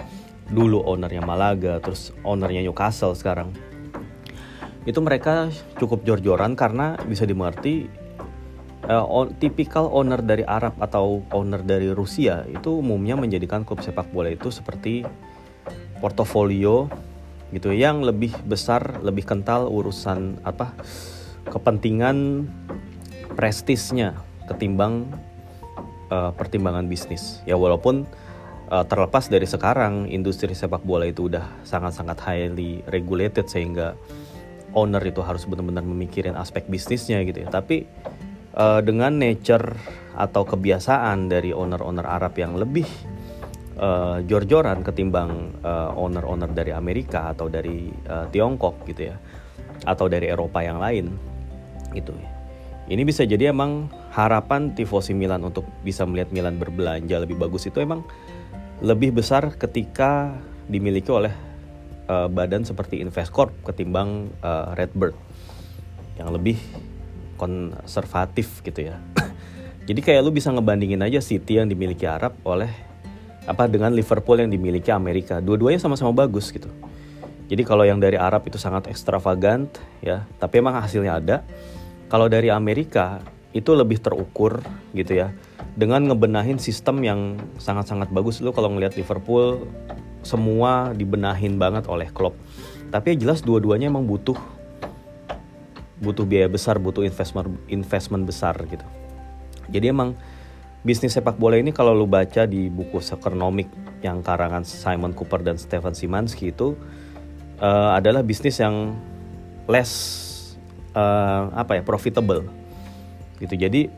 dulu 0.52 0.84
ownernya 0.84 1.24
Malaga 1.24 1.80
terus 1.80 2.12
ownernya 2.28 2.62
Newcastle 2.62 3.16
sekarang. 3.16 3.56
Itu 4.84 5.00
mereka 5.00 5.50
cukup 5.80 6.04
jor-joran 6.04 6.58
karena 6.60 7.00
bisa 7.08 7.24
dimengerti 7.24 7.88
uh, 8.86 9.30
tipikal 9.40 9.88
owner 9.88 10.20
dari 10.20 10.44
Arab 10.44 10.76
atau 10.84 11.24
owner 11.32 11.64
dari 11.64 11.90
Rusia 11.94 12.44
itu 12.50 12.84
umumnya 12.84 13.16
menjadikan 13.16 13.64
klub 13.64 13.80
sepak 13.80 14.10
bola 14.12 14.34
itu 14.34 14.52
seperti 14.52 15.06
portofolio 16.02 16.90
gitu 17.52 17.76
yang 17.76 18.02
lebih 18.02 18.34
besar, 18.48 19.04
lebih 19.04 19.28
kental 19.28 19.68
urusan 19.68 20.40
apa 20.42 20.74
kepentingan 21.52 22.48
prestisnya 23.36 24.18
ketimbang 24.52 25.08
uh, 26.12 26.36
pertimbangan 26.36 26.86
bisnis. 26.86 27.40
Ya 27.48 27.56
walaupun 27.56 28.06
uh, 28.72 28.86
terlepas 28.86 29.32
dari 29.32 29.48
sekarang 29.48 30.12
industri 30.12 30.52
sepak 30.52 30.84
bola 30.84 31.08
itu 31.08 31.32
udah 31.32 31.64
sangat-sangat 31.64 32.18
highly 32.24 32.84
regulated 32.92 33.48
sehingga 33.48 33.96
owner 34.72 35.04
itu 35.04 35.20
harus 35.20 35.44
benar-benar 35.44 35.84
memikirin 35.84 36.36
aspek 36.36 36.68
bisnisnya 36.68 37.24
gitu 37.28 37.44
ya. 37.44 37.50
Tapi 37.52 37.88
uh, 38.56 38.80
dengan 38.84 39.16
nature 39.16 39.76
atau 40.16 40.44
kebiasaan 40.44 41.32
dari 41.32 41.56
owner-owner 41.56 42.04
Arab 42.04 42.36
yang 42.36 42.60
lebih 42.60 42.88
uh, 43.80 44.20
jor-joran 44.28 44.84
ketimbang 44.84 45.56
uh, 45.64 45.96
owner-owner 45.96 46.52
dari 46.52 46.76
Amerika 46.76 47.32
atau 47.32 47.48
dari 47.48 47.88
uh, 48.12 48.28
Tiongkok 48.28 48.84
gitu 48.88 49.12
ya 49.12 49.16
atau 49.82 50.06
dari 50.06 50.30
Eropa 50.30 50.62
yang 50.62 50.78
lain 50.78 51.16
gitu 51.96 52.14
ya. 52.16 52.41
Ini 52.92 53.08
bisa 53.08 53.24
jadi 53.24 53.56
emang 53.56 53.88
harapan 54.12 54.76
tifosi 54.76 55.16
Milan 55.16 55.48
untuk 55.48 55.64
bisa 55.80 56.04
melihat 56.04 56.36
Milan 56.36 56.60
berbelanja 56.60 57.24
lebih 57.24 57.40
bagus 57.40 57.64
itu 57.64 57.80
emang 57.80 58.04
lebih 58.84 59.16
besar 59.16 59.56
ketika 59.56 60.36
dimiliki 60.68 61.08
oleh 61.08 61.32
uh, 62.12 62.28
badan 62.28 62.68
seperti 62.68 63.00
Investcorp 63.00 63.56
ketimbang 63.64 64.28
uh, 64.44 64.76
Redbird 64.76 65.16
yang 66.20 66.36
lebih 66.36 66.60
konservatif 67.40 68.60
gitu 68.60 68.92
ya. 68.92 69.00
jadi 69.88 70.00
kayak 70.04 70.22
lu 70.28 70.36
bisa 70.36 70.52
ngebandingin 70.52 71.00
aja 71.00 71.24
City 71.24 71.64
yang 71.64 71.72
dimiliki 71.72 72.04
Arab 72.04 72.36
oleh 72.44 72.68
apa 73.48 73.72
dengan 73.72 73.96
Liverpool 73.96 74.36
yang 74.44 74.52
dimiliki 74.52 74.92
Amerika. 74.92 75.40
Dua-duanya 75.40 75.80
sama-sama 75.80 76.12
bagus 76.12 76.52
gitu. 76.52 76.68
Jadi 77.48 77.64
kalau 77.64 77.88
yang 77.88 78.04
dari 78.04 78.20
Arab 78.20 78.44
itu 78.48 78.60
sangat 78.60 78.92
ekstravagant 78.92 79.80
ya, 80.04 80.28
tapi 80.44 80.60
emang 80.60 80.76
hasilnya 80.76 81.16
ada. 81.24 81.38
Kalau 82.12 82.28
dari 82.28 82.52
Amerika 82.52 83.24
itu 83.56 83.72
lebih 83.72 84.04
terukur 84.04 84.60
gitu 84.92 85.16
ya. 85.16 85.32
Dengan 85.72 86.04
ngebenahin 86.12 86.60
sistem 86.60 87.00
yang 87.00 87.40
sangat-sangat 87.56 88.12
bagus 88.12 88.44
lu 88.44 88.52
kalau 88.52 88.76
ngelihat 88.76 89.00
Liverpool 89.00 89.64
semua 90.20 90.92
dibenahin 90.92 91.56
banget 91.56 91.88
oleh 91.88 92.12
Klopp. 92.12 92.36
Tapi 92.92 93.16
jelas 93.16 93.40
dua-duanya 93.40 93.88
emang 93.88 94.04
butuh 94.04 94.36
butuh 96.02 96.26
biaya 96.28 96.52
besar, 96.52 96.82
butuh 96.82 97.08
investment 97.08 97.56
investment 97.72 98.28
besar 98.28 98.58
gitu. 98.68 98.84
Jadi 99.72 99.96
emang 99.96 100.18
bisnis 100.84 101.14
sepak 101.14 101.38
bola 101.38 101.56
ini 101.62 101.72
kalau 101.72 101.94
lu 101.94 102.10
baca 102.10 102.44
di 102.44 102.68
buku 102.68 103.00
Sekernomik 103.00 103.70
yang 104.02 104.26
karangan 104.26 104.66
Simon 104.66 105.14
Cooper 105.14 105.46
dan 105.46 105.56
Stephen 105.62 105.94
Simansky 105.94 106.52
itu 106.52 106.74
uh, 107.62 107.94
adalah 107.96 108.26
bisnis 108.26 108.58
yang 108.58 108.98
less 109.70 110.20
uh, 110.96 111.52
apa 111.54 111.80
ya 111.80 111.84
profitable. 111.84 112.48
Gitu. 113.42 113.58
Jadi 113.58 113.90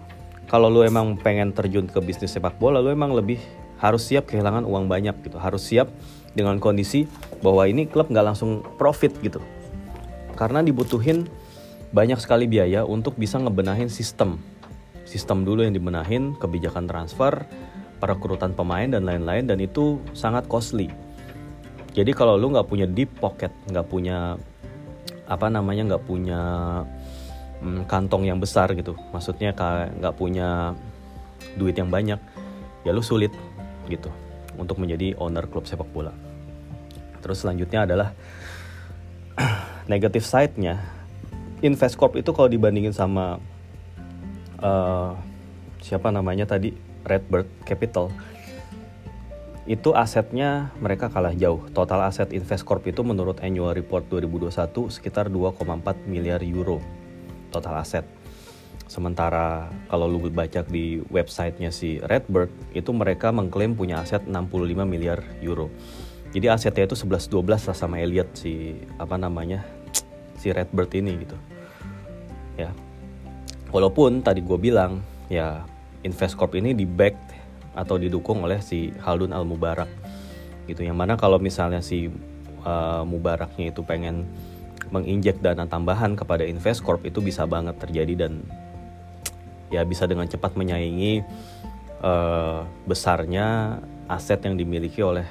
kalau 0.48 0.70
lu 0.70 0.86
emang 0.86 1.18
pengen 1.20 1.52
terjun 1.56 1.88
ke 1.88 2.00
bisnis 2.04 2.36
sepak 2.36 2.60
bola 2.60 2.84
lu 2.84 2.92
emang 2.92 3.16
lebih 3.16 3.40
harus 3.82 4.08
siap 4.08 4.30
kehilangan 4.32 4.64
uang 4.64 4.88
banyak 4.88 5.16
gitu. 5.26 5.38
Harus 5.40 5.68
siap 5.68 5.92
dengan 6.34 6.58
kondisi 6.58 7.06
bahwa 7.44 7.68
ini 7.68 7.86
klub 7.86 8.10
nggak 8.10 8.26
langsung 8.34 8.64
profit 8.80 9.14
gitu. 9.20 9.44
Karena 10.34 10.66
dibutuhin 10.66 11.30
banyak 11.94 12.18
sekali 12.18 12.50
biaya 12.50 12.82
untuk 12.88 13.20
bisa 13.20 13.38
ngebenahin 13.38 13.92
sistem. 13.92 14.42
Sistem 15.06 15.46
dulu 15.46 15.62
yang 15.62 15.76
dibenahin, 15.76 16.34
kebijakan 16.40 16.90
transfer, 16.90 17.46
perekrutan 18.02 18.58
pemain 18.58 18.90
dan 18.90 19.06
lain-lain 19.06 19.46
dan 19.46 19.62
itu 19.62 20.02
sangat 20.18 20.50
costly. 20.50 20.90
Jadi 21.94 22.10
kalau 22.18 22.34
lu 22.34 22.50
nggak 22.50 22.66
punya 22.66 22.90
deep 22.90 23.14
pocket, 23.22 23.54
nggak 23.70 23.86
punya 23.86 24.42
apa 25.30 25.48
namanya 25.48 25.96
nggak 25.96 26.04
punya 26.04 26.42
hmm, 27.64 27.88
kantong 27.88 28.28
yang 28.28 28.40
besar 28.40 28.72
gitu, 28.76 28.98
maksudnya 29.16 29.56
nggak 30.00 30.16
punya 30.16 30.78
duit 31.56 31.76
yang 31.76 31.92
banyak, 31.92 32.20
ya 32.84 32.92
lu 32.92 33.04
sulit 33.04 33.32
gitu 33.88 34.10
untuk 34.56 34.78
menjadi 34.80 35.18
owner 35.18 35.48
klub 35.50 35.66
sepak 35.66 35.88
bola. 35.92 36.14
Terus 37.24 37.44
selanjutnya 37.44 37.88
adalah 37.88 38.10
negative 39.92 40.28
side-nya, 40.28 40.84
Investcorp 41.64 42.20
itu 42.20 42.36
kalau 42.36 42.52
dibandingin 42.52 42.92
sama 42.92 43.40
uh, 44.60 45.16
siapa 45.80 46.12
namanya 46.12 46.44
tadi? 46.44 46.76
Redbird 47.04 47.48
Capital 47.68 48.12
itu 49.64 49.96
asetnya 49.96 50.76
mereka 50.84 51.08
kalah 51.08 51.32
jauh. 51.32 51.64
Total 51.72 52.04
aset 52.04 52.36
Investcorp 52.36 52.84
itu 52.84 53.00
menurut 53.02 53.40
annual 53.40 53.72
report 53.72 54.12
2021 54.12 54.92
sekitar 54.92 55.32
2,4 55.32 56.04
miliar 56.08 56.44
euro 56.44 56.84
total 57.54 57.80
aset. 57.80 58.04
Sementara 58.90 59.72
kalau 59.88 60.12
lu 60.12 60.20
baca 60.28 60.62
di 60.68 61.00
websitenya 61.08 61.72
si 61.72 61.98
Redbird 62.04 62.52
itu 62.76 62.92
mereka 62.92 63.32
mengklaim 63.32 63.74
punya 63.74 64.04
aset 64.04 64.28
65 64.28 64.84
miliar 64.84 65.24
euro. 65.40 65.72
Jadi 66.34 66.50
asetnya 66.50 66.90
itu 66.90 66.98
11-12 66.98 67.70
lah 67.70 67.78
sama 67.78 68.02
Elliot 68.02 68.30
si 68.36 68.76
apa 69.00 69.16
namanya 69.16 69.64
si 70.36 70.52
Redbird 70.52 70.92
ini 70.98 71.24
gitu. 71.24 71.38
Ya, 72.54 72.70
Walaupun 73.74 74.22
tadi 74.22 74.46
gue 74.46 74.60
bilang 74.62 75.02
ya 75.34 75.66
Investcorp 76.06 76.54
ini 76.54 76.78
di 76.78 76.86
back 76.86 77.33
atau 77.74 77.98
didukung 77.98 78.46
oleh 78.46 78.62
si 78.62 78.94
Haldun 79.02 79.34
Al 79.34 79.46
Mubarak 79.46 79.90
gitu 80.70 80.86
yang 80.86 80.96
mana 80.96 81.20
kalau 81.20 81.42
misalnya 81.42 81.84
si 81.84 82.08
uh, 82.64 83.04
Mubaraknya 83.04 83.74
itu 83.74 83.82
pengen 83.84 84.30
menginjek 84.94 85.42
dana 85.42 85.66
tambahan 85.66 86.14
kepada 86.14 86.46
Investcorp 86.46 87.02
itu 87.04 87.20
bisa 87.20 87.50
banget 87.50 87.76
terjadi 87.82 88.28
dan 88.28 88.46
ya 89.74 89.82
bisa 89.84 90.06
dengan 90.06 90.30
cepat 90.30 90.54
menyaingi 90.54 91.26
uh, 92.06 92.62
besarnya 92.86 93.80
aset 94.06 94.46
yang 94.46 94.54
dimiliki 94.54 95.02
oleh 95.02 95.26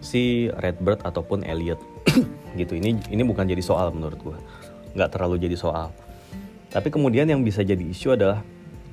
si 0.00 0.48
Redbird 0.48 1.04
ataupun 1.04 1.44
Elliot 1.44 1.78
gitu 2.60 2.72
ini 2.78 2.96
ini 3.12 3.22
bukan 3.22 3.44
jadi 3.44 3.60
soal 3.60 3.92
menurut 3.92 4.16
gue 4.22 4.38
nggak 4.96 5.12
terlalu 5.12 5.36
jadi 5.36 5.56
soal. 5.60 5.92
Tapi 6.72 6.88
kemudian 6.88 7.28
yang 7.28 7.44
bisa 7.44 7.60
jadi 7.60 7.84
isu 7.84 8.16
adalah 8.16 8.40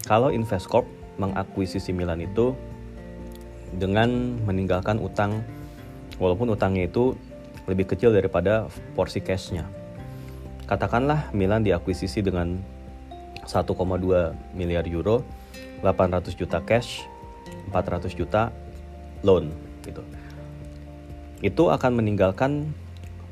kalau 0.04 0.30
Investcorp 0.30 0.86
mengakuisisi 1.16 1.96
Milan 1.96 2.20
itu 2.20 2.52
dengan 3.78 4.38
meninggalkan 4.46 5.02
utang 5.02 5.42
walaupun 6.22 6.54
utangnya 6.54 6.86
itu 6.86 7.18
lebih 7.66 7.90
kecil 7.90 8.14
daripada 8.14 8.68
porsi 8.94 9.24
cashnya. 9.24 9.66
Katakanlah 10.68 11.32
Milan 11.36 11.64
diakuisisi 11.64 12.24
dengan 12.24 12.60
1,2 13.44 13.76
miliar 14.56 14.88
euro, 14.88 15.24
800 15.84 16.36
juta 16.40 16.64
cash, 16.64 17.04
400 17.72 18.16
juta 18.16 18.52
loan 19.24 19.52
gitu. 19.84 20.04
Itu 21.44 21.68
akan 21.72 22.00
meninggalkan 22.00 22.72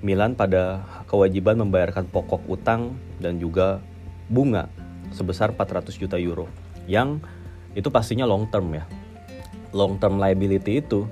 Milan 0.01 0.33
pada 0.35 0.81
kewajiban 1.05 1.61
membayarkan 1.61 2.09
pokok 2.09 2.43
utang 2.49 2.97
dan 3.21 3.37
juga 3.37 3.79
bunga 4.27 4.67
sebesar 5.13 5.53
400 5.53 5.93
juta 5.99 6.17
euro 6.17 6.47
yang 6.87 7.21
itu 7.77 7.87
pastinya 7.91 8.25
long 8.25 8.47
term 8.49 8.71
ya 8.73 8.83
long 9.71 9.99
term 9.99 10.19
liability 10.19 10.83
itu 10.83 11.07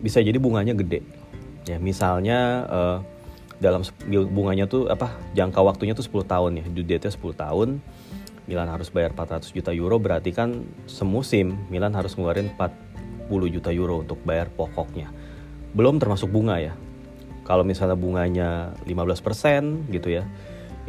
bisa 0.00 0.22
jadi 0.22 0.36
bunganya 0.40 0.72
gede 0.72 1.20
Ya 1.68 1.76
misalnya 1.76 2.64
uh, 2.66 2.98
dalam 3.60 3.84
bunganya 4.32 4.64
tuh 4.64 4.88
apa 4.88 5.12
jangka 5.36 5.60
waktunya 5.60 5.92
tuh 5.92 6.02
10 6.02 6.24
tahun 6.24 6.52
ya, 6.58 6.64
due 6.72 6.86
date-nya 6.86 7.12
10 7.12 7.36
tahun. 7.36 7.68
Milan 8.48 8.66
harus 8.66 8.90
bayar 8.90 9.14
400 9.14 9.54
juta 9.54 9.70
euro 9.70 10.02
berarti 10.02 10.34
kan 10.34 10.66
semusim 10.90 11.54
Milan 11.70 11.94
harus 11.94 12.18
ngeluarin 12.18 12.50
40 12.58 13.30
juta 13.54 13.70
euro 13.70 14.02
untuk 14.02 14.18
bayar 14.26 14.50
pokoknya. 14.50 15.12
Belum 15.76 16.02
termasuk 16.02 16.32
bunga 16.32 16.58
ya. 16.58 16.74
Kalau 17.46 17.62
misalnya 17.62 17.94
bunganya 17.94 18.74
15% 18.90 19.94
gitu 19.94 20.08
ya. 20.10 20.26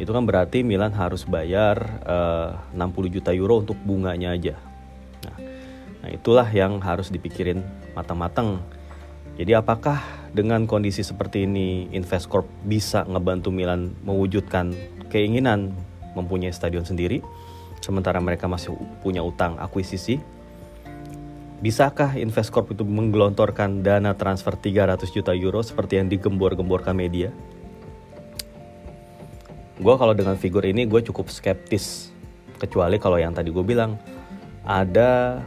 Itu 0.00 0.10
kan 0.10 0.26
berarti 0.26 0.66
Milan 0.66 0.90
harus 0.90 1.22
bayar 1.22 2.02
uh, 2.02 2.58
60 2.74 3.14
juta 3.14 3.30
euro 3.30 3.62
untuk 3.62 3.78
bunganya 3.78 4.34
aja. 4.34 4.58
Nah, 6.02 6.10
itulah 6.10 6.46
yang 6.50 6.82
harus 6.82 7.08
dipikirin 7.14 7.62
matang-matang. 7.94 8.58
Jadi 9.38 9.54
apakah 9.54 10.02
dengan 10.34 10.66
kondisi 10.66 11.00
seperti 11.00 11.46
ini 11.48 11.88
Investcorp 11.94 12.44
bisa 12.66 13.06
ngebantu 13.06 13.48
Milan 13.54 13.94
mewujudkan 14.04 14.74
keinginan 15.08 15.72
mempunyai 16.12 16.52
stadion 16.52 16.84
sendiri? 16.84 17.24
sementara 17.82 18.22
mereka 18.22 18.46
masih 18.46 18.78
punya 19.02 19.20
utang 19.20 19.58
akuisisi? 19.58 20.22
Bisakah 21.62 22.18
Investcorp 22.18 22.74
itu 22.74 22.82
menggelontorkan 22.82 23.86
dana 23.86 24.14
transfer 24.18 24.54
300 24.58 25.14
juta 25.14 25.30
euro 25.34 25.62
seperti 25.62 25.98
yang 25.98 26.10
digembor-gemborkan 26.10 26.94
media? 26.94 27.30
Gue 29.78 29.94
kalau 29.98 30.14
dengan 30.14 30.38
figur 30.38 30.62
ini 30.66 30.86
gue 30.86 31.02
cukup 31.06 31.30
skeptis. 31.30 32.10
Kecuali 32.58 32.98
kalau 32.98 33.18
yang 33.18 33.34
tadi 33.34 33.50
gue 33.50 33.62
bilang, 33.62 33.98
ada 34.62 35.42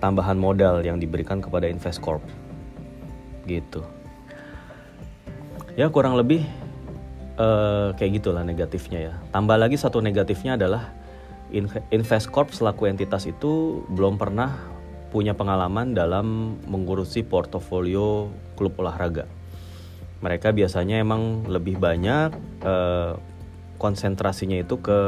tambahan 0.00 0.40
modal 0.40 0.80
yang 0.80 0.96
diberikan 0.96 1.38
kepada 1.38 1.68
Investcorp. 1.68 2.24
Gitu. 3.44 3.84
Ya 5.76 5.86
kurang 5.92 6.18
lebih 6.18 6.42
uh, 7.36 7.92
kayak 7.94 8.20
gitulah 8.20 8.42
negatifnya 8.42 9.12
ya. 9.12 9.14
Tambah 9.30 9.60
lagi 9.60 9.76
satu 9.76 10.02
negatifnya 10.02 10.56
adalah 10.56 10.96
Investcorp 11.90 12.54
selaku 12.54 12.86
entitas 12.86 13.26
itu 13.26 13.82
belum 13.90 14.16
pernah 14.22 14.54
punya 15.10 15.34
pengalaman 15.34 15.98
dalam 15.98 16.56
mengurusi 16.70 17.26
portofolio 17.26 18.30
klub 18.54 18.78
olahraga. 18.78 19.26
Mereka 20.22 20.54
biasanya 20.54 21.02
emang 21.02 21.42
lebih 21.50 21.82
banyak 21.82 22.30
eh, 22.62 23.12
konsentrasinya 23.82 24.62
itu 24.62 24.78
ke 24.78 25.00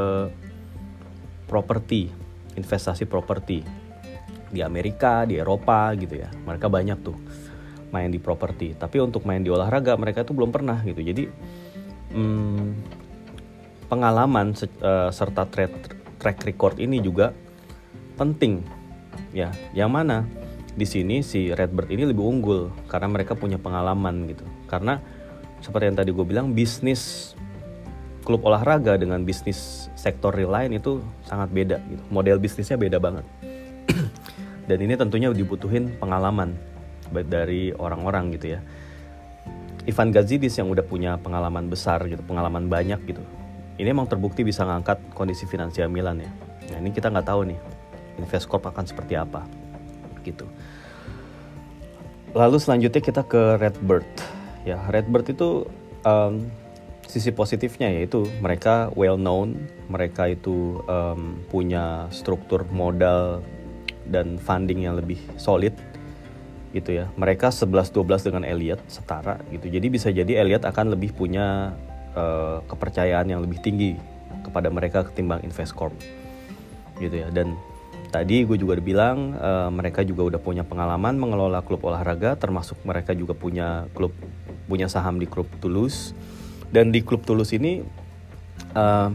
properti, 1.47 2.11
investasi 2.59 3.07
properti 3.07 3.63
di 4.53 4.61
Amerika, 4.61 5.25
di 5.25 5.41
Eropa 5.41 5.89
gitu 5.97 6.21
ya. 6.21 6.29
Mereka 6.29 6.69
banyak 6.69 6.97
tuh 7.01 7.17
main 7.89 8.13
di 8.13 8.21
properti. 8.21 8.77
Tapi 8.77 9.01
untuk 9.01 9.25
main 9.25 9.41
di 9.41 9.49
olahraga 9.49 9.97
mereka 9.97 10.21
tuh 10.21 10.37
belum 10.37 10.53
pernah 10.53 10.77
gitu. 10.85 11.01
Jadi 11.01 11.25
hmm, 12.13 12.67
pengalaman 13.89 14.53
uh, 14.81 15.09
serta 15.09 15.49
trade 15.49 15.73
track 16.21 16.45
record 16.47 16.79
ini 16.79 17.03
juga 17.03 17.35
penting 18.15 18.63
ya 19.35 19.51
yang 19.75 19.91
mana 19.91 20.25
di 20.73 20.87
sini 20.89 21.21
si 21.21 21.53
Redbird 21.53 21.93
ini 21.93 22.09
lebih 22.09 22.23
unggul 22.25 22.73
karena 22.89 23.11
mereka 23.11 23.37
punya 23.37 23.61
pengalaman 23.61 24.25
gitu 24.31 24.45
karena 24.65 24.97
seperti 25.61 25.93
yang 25.93 25.97
tadi 25.97 26.09
gue 26.09 26.25
bilang 26.25 26.49
bisnis 26.55 27.33
klub 28.25 28.41
olahraga 28.41 28.97
dengan 28.97 29.21
bisnis 29.21 29.91
sektor 29.93 30.33
real 30.33 30.49
lain 30.49 30.81
itu 30.81 31.03
sangat 31.29 31.53
beda 31.53 31.77
gitu 31.91 32.03
model 32.09 32.41
bisnisnya 32.41 32.79
beda 32.79 32.97
banget 32.97 33.25
dan 34.69 34.77
ini 34.79 34.93
tentunya 34.95 35.29
dibutuhin 35.33 35.95
pengalaman 35.99 36.55
dari 37.11 37.75
orang-orang 37.75 38.33
gitu 38.35 38.57
ya 38.57 38.59
Ivan 39.83 40.15
Gazidis 40.15 40.55
yang 40.55 40.71
udah 40.71 40.85
punya 40.87 41.19
pengalaman 41.19 41.67
besar 41.67 42.03
gitu 42.07 42.23
pengalaman 42.23 42.71
banyak 42.71 42.99
gitu 43.03 43.23
ini 43.81 43.89
emang 43.89 44.05
terbukti 44.05 44.45
bisa 44.45 44.61
ngangkat 44.69 45.01
kondisi 45.17 45.49
finansial 45.49 45.89
Milan 45.89 46.21
ya. 46.21 46.31
Nah 46.73 46.77
ini 46.77 46.93
kita 46.93 47.09
nggak 47.09 47.25
tahu 47.25 47.49
nih 47.49 47.59
Investcorp 48.21 48.69
akan 48.69 48.85
seperti 48.85 49.17
apa 49.17 49.41
gitu. 50.21 50.45
Lalu 52.37 52.57
selanjutnya 52.61 53.01
kita 53.01 53.25
ke 53.25 53.57
Redbird. 53.57 54.05
Ya 54.61 54.77
Redbird 54.93 55.33
itu 55.33 55.65
um, 56.05 56.47
sisi 57.09 57.33
positifnya 57.33 57.89
yaitu 57.89 58.29
mereka 58.41 58.93
well 58.93 59.17
known, 59.17 59.57
mereka 59.89 60.29
itu 60.29 60.81
um, 60.85 61.41
punya 61.49 62.05
struktur 62.13 62.69
modal 62.69 63.41
dan 64.07 64.39
funding 64.39 64.85
yang 64.85 64.95
lebih 64.99 65.19
solid 65.39 65.73
gitu 66.73 67.03
ya. 67.03 67.05
Mereka 67.15 67.53
11-12 67.53 68.27
dengan 68.31 68.43
Elliot 68.43 68.81
setara 68.89 69.37
gitu. 69.53 69.69
Jadi 69.69 69.87
bisa 69.87 70.09
jadi 70.09 70.41
Elliot 70.41 70.65
akan 70.65 70.97
lebih 70.97 71.13
punya 71.13 71.77
uh, 72.17 72.61
kepercayaan 72.65 73.29
yang 73.29 73.41
lebih 73.41 73.61
tinggi 73.61 73.93
kepada 74.41 74.69
mereka 74.69 75.05
ketimbang 75.05 75.41
Investcorp 75.45 75.93
gitu 77.01 77.25
ya 77.25 77.27
dan 77.33 77.57
tadi 78.13 78.45
gue 78.45 78.57
juga 78.61 78.77
udah 78.77 78.85
bilang 78.85 79.17
uh, 79.33 79.69
mereka 79.73 80.05
juga 80.05 80.29
udah 80.29 80.39
punya 80.41 80.61
pengalaman 80.61 81.17
mengelola 81.17 81.65
klub 81.65 81.81
olahraga 81.81 82.37
termasuk 82.37 82.77
mereka 82.85 83.17
juga 83.17 83.33
punya 83.33 83.89
klub 83.97 84.13
punya 84.69 84.85
saham 84.85 85.17
di 85.17 85.25
klub 85.25 85.49
Toulouse 85.57 86.13
dan 86.69 86.93
di 86.93 87.01
klub 87.01 87.25
Toulouse 87.25 87.57
ini 87.57 87.81
uh, 88.77 89.09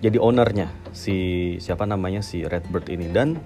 jadi 0.00 0.16
ownernya 0.16 0.72
si 0.96 1.58
siapa 1.60 1.84
namanya 1.84 2.24
si 2.24 2.46
Redbird 2.48 2.88
ini 2.88 3.12
dan 3.12 3.36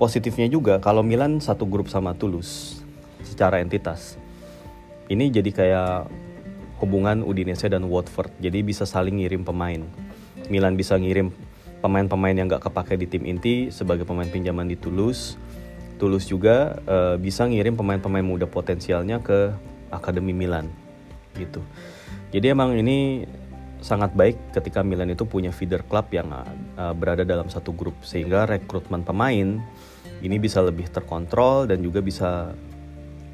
positifnya 0.00 0.48
juga 0.48 0.80
kalau 0.80 1.04
Milan 1.04 1.44
satu 1.44 1.68
grup 1.68 1.92
sama 1.92 2.16
Toulouse 2.16 2.80
secara 3.20 3.60
entitas 3.60 4.16
ini 5.12 5.28
jadi 5.28 5.50
kayak 5.52 6.08
hubungan 6.80 7.20
Udinese 7.26 7.68
dan 7.68 7.84
Watford. 7.90 8.32
Jadi 8.40 8.64
bisa 8.64 8.88
saling 8.88 9.20
ngirim 9.20 9.44
pemain. 9.44 9.82
Milan 10.48 10.74
bisa 10.78 10.96
ngirim 10.96 11.34
pemain-pemain 11.84 12.32
yang 12.32 12.46
gak 12.46 12.70
kepake 12.70 12.94
di 12.96 13.06
tim 13.06 13.26
inti 13.28 13.68
sebagai 13.74 14.08
pemain 14.08 14.26
pinjaman 14.26 14.70
di 14.70 14.78
Toulouse. 14.78 15.36
Toulouse 16.00 16.30
juga 16.30 16.80
uh, 16.88 17.18
bisa 17.20 17.44
ngirim 17.44 17.76
pemain-pemain 17.76 18.24
muda 18.24 18.48
potensialnya 18.48 19.20
ke 19.20 19.52
Akademi 19.92 20.32
Milan 20.32 20.70
gitu. 21.36 21.60
Jadi 22.32 22.46
emang 22.48 22.72
ini 22.78 23.28
sangat 23.84 24.14
baik 24.16 24.54
ketika 24.56 24.80
Milan 24.80 25.12
itu 25.12 25.28
punya 25.28 25.52
feeder 25.52 25.84
club 25.84 26.08
yang 26.14 26.32
uh, 26.32 26.94
berada 26.96 27.26
dalam 27.26 27.50
satu 27.52 27.74
grup 27.76 27.98
sehingga 28.06 28.48
rekrutmen 28.48 29.04
pemain 29.04 29.60
ini 30.20 30.36
bisa 30.36 30.60
lebih 30.60 30.88
terkontrol 30.92 31.68
dan 31.68 31.80
juga 31.80 32.04
bisa 32.04 32.52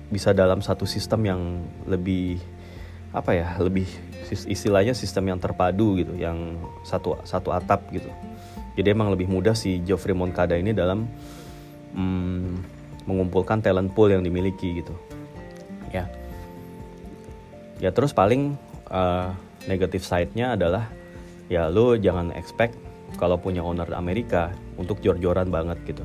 bisa 0.07 0.31
dalam 0.31 0.63
satu 0.63 0.87
sistem 0.87 1.21
yang 1.27 1.41
lebih 1.87 2.39
apa 3.11 3.35
ya 3.35 3.59
lebih 3.59 3.87
istilahnya 4.31 4.95
sistem 4.95 5.35
yang 5.35 5.39
terpadu 5.43 5.99
gitu 5.99 6.15
yang 6.15 6.59
satu 6.87 7.19
satu 7.27 7.51
atap 7.55 7.91
gitu. 7.91 8.11
Jadi 8.77 8.93
emang 8.93 9.09
lebih 9.09 9.27
mudah 9.27 9.57
si 9.57 9.81
Geoffrey 9.83 10.13
Moncada 10.13 10.53
ini 10.53 10.77
dalam 10.77 11.09
mm, 11.97 12.51
mengumpulkan 13.09 13.65
talent 13.65 13.95
pool 13.97 14.13
yang 14.13 14.21
dimiliki 14.21 14.85
gitu. 14.85 14.93
Ya. 15.91 16.11
Ya 17.81 17.91
terus 17.91 18.13
paling 18.13 18.59
uh, 18.93 19.33
negatif 19.65 20.05
side-nya 20.05 20.55
adalah 20.61 20.93
ya 21.49 21.73
lo 21.73 21.97
jangan 21.97 22.35
expect 22.37 22.77
kalau 23.17 23.41
punya 23.41 23.65
owner 23.65 23.89
Amerika 23.97 24.53
untuk 24.77 25.01
jor-joran 25.01 25.49
banget 25.49 25.79
gitu 25.89 26.05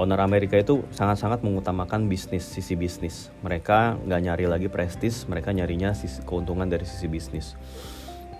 owner 0.00 0.16
Amerika 0.24 0.56
itu 0.56 0.80
sangat-sangat 0.96 1.44
mengutamakan 1.44 2.08
bisnis 2.08 2.48
sisi 2.48 2.72
bisnis. 2.72 3.28
Mereka 3.44 4.00
nggak 4.00 4.20
nyari 4.24 4.48
lagi 4.48 4.68
prestis 4.72 5.28
mereka 5.28 5.52
nyarinya 5.52 5.92
sisi 5.92 6.24
keuntungan 6.24 6.64
dari 6.64 6.88
sisi 6.88 7.04
bisnis. 7.04 7.52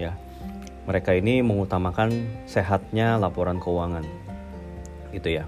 Ya 0.01 0.17
mereka 0.89 1.13
ini 1.13 1.45
mengutamakan 1.45 2.09
sehatnya 2.49 3.21
laporan 3.21 3.61
keuangan. 3.61 4.09
Gitu 5.13 5.37
ya. 5.37 5.45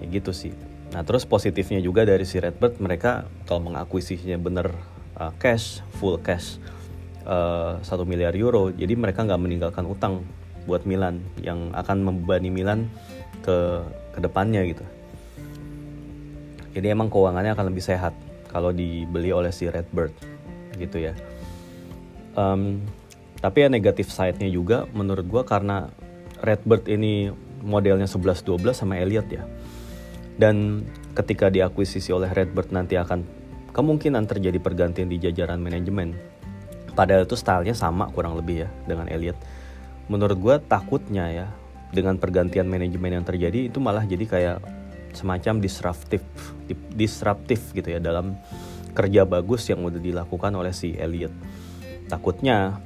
Ya 0.00 0.06
gitu 0.08 0.32
sih. 0.32 0.56
Nah 0.96 1.04
terus 1.04 1.28
positifnya 1.28 1.84
juga 1.84 2.08
dari 2.08 2.24
si 2.24 2.40
Redbird 2.40 2.80
mereka 2.80 3.28
kalau 3.44 3.68
mengakuisisinya 3.68 4.40
bener 4.40 4.72
uh, 5.20 5.32
cash 5.36 5.84
full 6.00 6.16
cash 6.20 6.56
uh, 7.28 7.76
satu 7.84 8.04
uh, 8.04 8.08
miliar 8.08 8.32
euro 8.36 8.72
jadi 8.72 8.92
mereka 8.96 9.24
nggak 9.24 9.40
meninggalkan 9.40 9.84
utang 9.88 10.24
buat 10.64 10.86
Milan 10.86 11.24
yang 11.42 11.74
akan 11.74 12.06
membebani 12.06 12.50
Milan 12.52 12.86
ke 13.42 13.82
ke 14.14 14.18
depannya 14.22 14.62
gitu 14.68 14.84
jadi 16.72 16.96
emang 16.96 17.08
keuangannya 17.12 17.52
akan 17.54 17.66
lebih 17.72 17.84
sehat 17.84 18.16
kalau 18.48 18.72
dibeli 18.72 19.32
oleh 19.32 19.52
si 19.52 19.68
Redbird 19.68 20.12
gitu 20.76 21.00
ya. 21.00 21.14
Um, 22.32 22.80
tapi 23.44 23.66
ya 23.66 23.68
negatif 23.68 24.08
side-nya 24.08 24.48
juga 24.48 24.88
menurut 24.96 25.26
gue 25.28 25.42
karena 25.44 25.92
Redbird 26.40 26.88
ini 26.88 27.30
modelnya 27.62 28.08
11-12 28.08 28.72
sama 28.72 28.98
Elliot 28.98 29.28
ya. 29.28 29.44
Dan 30.36 30.88
ketika 31.12 31.52
diakuisisi 31.52 32.10
oleh 32.10 32.32
Redbird 32.32 32.72
nanti 32.72 32.96
akan 32.96 33.22
kemungkinan 33.76 34.24
terjadi 34.24 34.58
pergantian 34.58 35.12
di 35.12 35.20
jajaran 35.20 35.60
manajemen. 35.60 36.16
Padahal 36.92 37.24
itu 37.24 37.36
stylenya 37.36 37.76
sama 37.76 38.08
kurang 38.12 38.36
lebih 38.36 38.64
ya 38.64 38.68
dengan 38.84 39.08
Elliot 39.08 39.62
menurut 40.10 40.38
gue 40.38 40.56
takutnya 40.66 41.24
ya 41.30 41.46
dengan 41.92 42.20
pergantian 42.20 42.66
manajemen 42.66 43.20
yang 43.20 43.26
terjadi 43.26 43.72
itu 43.72 43.78
malah 43.78 44.02
jadi 44.04 44.24
kayak 44.28 44.58
semacam 45.12 45.60
disruptif 45.60 46.22
disruptif 46.92 47.72
gitu 47.76 47.88
ya 47.92 48.00
dalam 48.00 48.36
kerja 48.92 49.24
bagus 49.24 49.68
yang 49.72 49.84
udah 49.84 50.00
dilakukan 50.00 50.52
oleh 50.52 50.72
si 50.72 50.92
Elliot. 50.96 51.32
Takutnya 52.08 52.76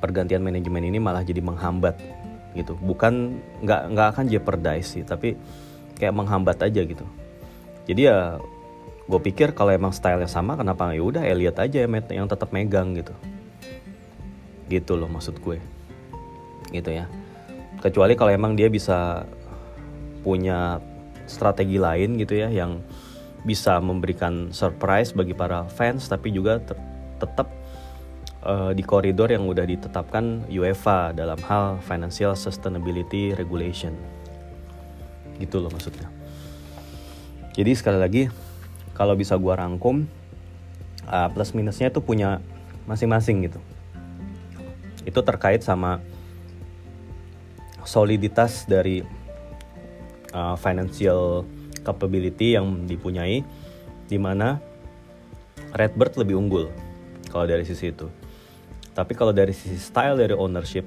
pergantian 0.00 0.44
manajemen 0.44 0.84
ini 0.84 1.00
malah 1.00 1.24
jadi 1.24 1.40
menghambat 1.40 1.96
gitu. 2.52 2.76
Bukan 2.76 3.40
nggak 3.64 3.82
nggak 3.96 4.08
akan 4.16 4.24
jeopardize 4.28 5.00
sih, 5.00 5.04
tapi 5.04 5.36
kayak 5.96 6.12
menghambat 6.12 6.60
aja 6.60 6.84
gitu. 6.84 7.04
Jadi 7.88 8.00
ya 8.04 8.36
gue 9.04 9.20
pikir 9.20 9.52
kalau 9.52 9.72
emang 9.72 9.92
stylenya 9.92 10.28
sama 10.28 10.56
kenapa 10.56 10.96
ya 10.96 11.04
udah 11.04 11.22
Elliot 11.28 11.60
aja 11.60 11.84
yang 11.84 12.28
tetap 12.28 12.48
megang 12.56 12.96
gitu 12.96 13.12
gitu 14.72 14.96
loh 14.96 15.12
maksud 15.12 15.44
gue 15.44 15.60
gitu 16.72 16.88
ya 16.88 17.04
kecuali 17.84 18.16
kalau 18.16 18.32
emang 18.32 18.56
dia 18.56 18.72
bisa 18.72 19.28
punya 20.24 20.80
strategi 21.24 21.80
lain 21.80 22.20
gitu 22.20 22.36
ya 22.38 22.48
yang 22.52 22.84
bisa 23.44 23.76
memberikan 23.76 24.48
surprise 24.50 25.12
bagi 25.12 25.36
para 25.36 25.68
fans 25.68 26.08
tapi 26.08 26.32
juga 26.32 26.60
tetap 27.20 27.52
uh, 28.44 28.72
di 28.72 28.84
koridor 28.84 29.32
yang 29.32 29.48
udah 29.48 29.64
ditetapkan 29.64 30.48
UEFA 30.48 31.16
dalam 31.16 31.40
hal 31.44 31.80
financial 31.84 32.36
sustainability 32.36 33.32
regulation. 33.36 33.92
Gitu 35.40 35.58
loh 35.58 35.72
maksudnya. 35.72 36.08
Jadi 37.54 37.70
sekali 37.74 37.98
lagi 37.98 38.22
kalau 38.94 39.12
bisa 39.18 39.34
gua 39.36 39.58
rangkum 39.58 40.06
uh, 41.08 41.28
plus 41.32 41.52
minusnya 41.56 41.90
itu 41.92 42.00
punya 42.00 42.38
masing-masing 42.88 43.48
gitu. 43.50 43.60
Itu 45.04 45.20
terkait 45.20 45.60
sama 45.60 46.00
soliditas 47.84 48.64
dari 48.64 49.04
uh, 50.34 50.58
financial 50.58 51.46
capability 51.86 52.58
yang 52.58 52.84
dipunyai 52.84 53.46
di 54.10 54.18
mana 54.18 54.58
Redbird 55.74 56.18
lebih 56.18 56.38
unggul 56.38 56.66
kalau 57.30 57.46
dari 57.46 57.62
sisi 57.66 57.90
itu. 57.90 58.06
Tapi 58.94 59.14
kalau 59.18 59.34
dari 59.34 59.50
sisi 59.50 59.74
style 59.74 60.14
dari 60.14 60.34
ownership 60.34 60.86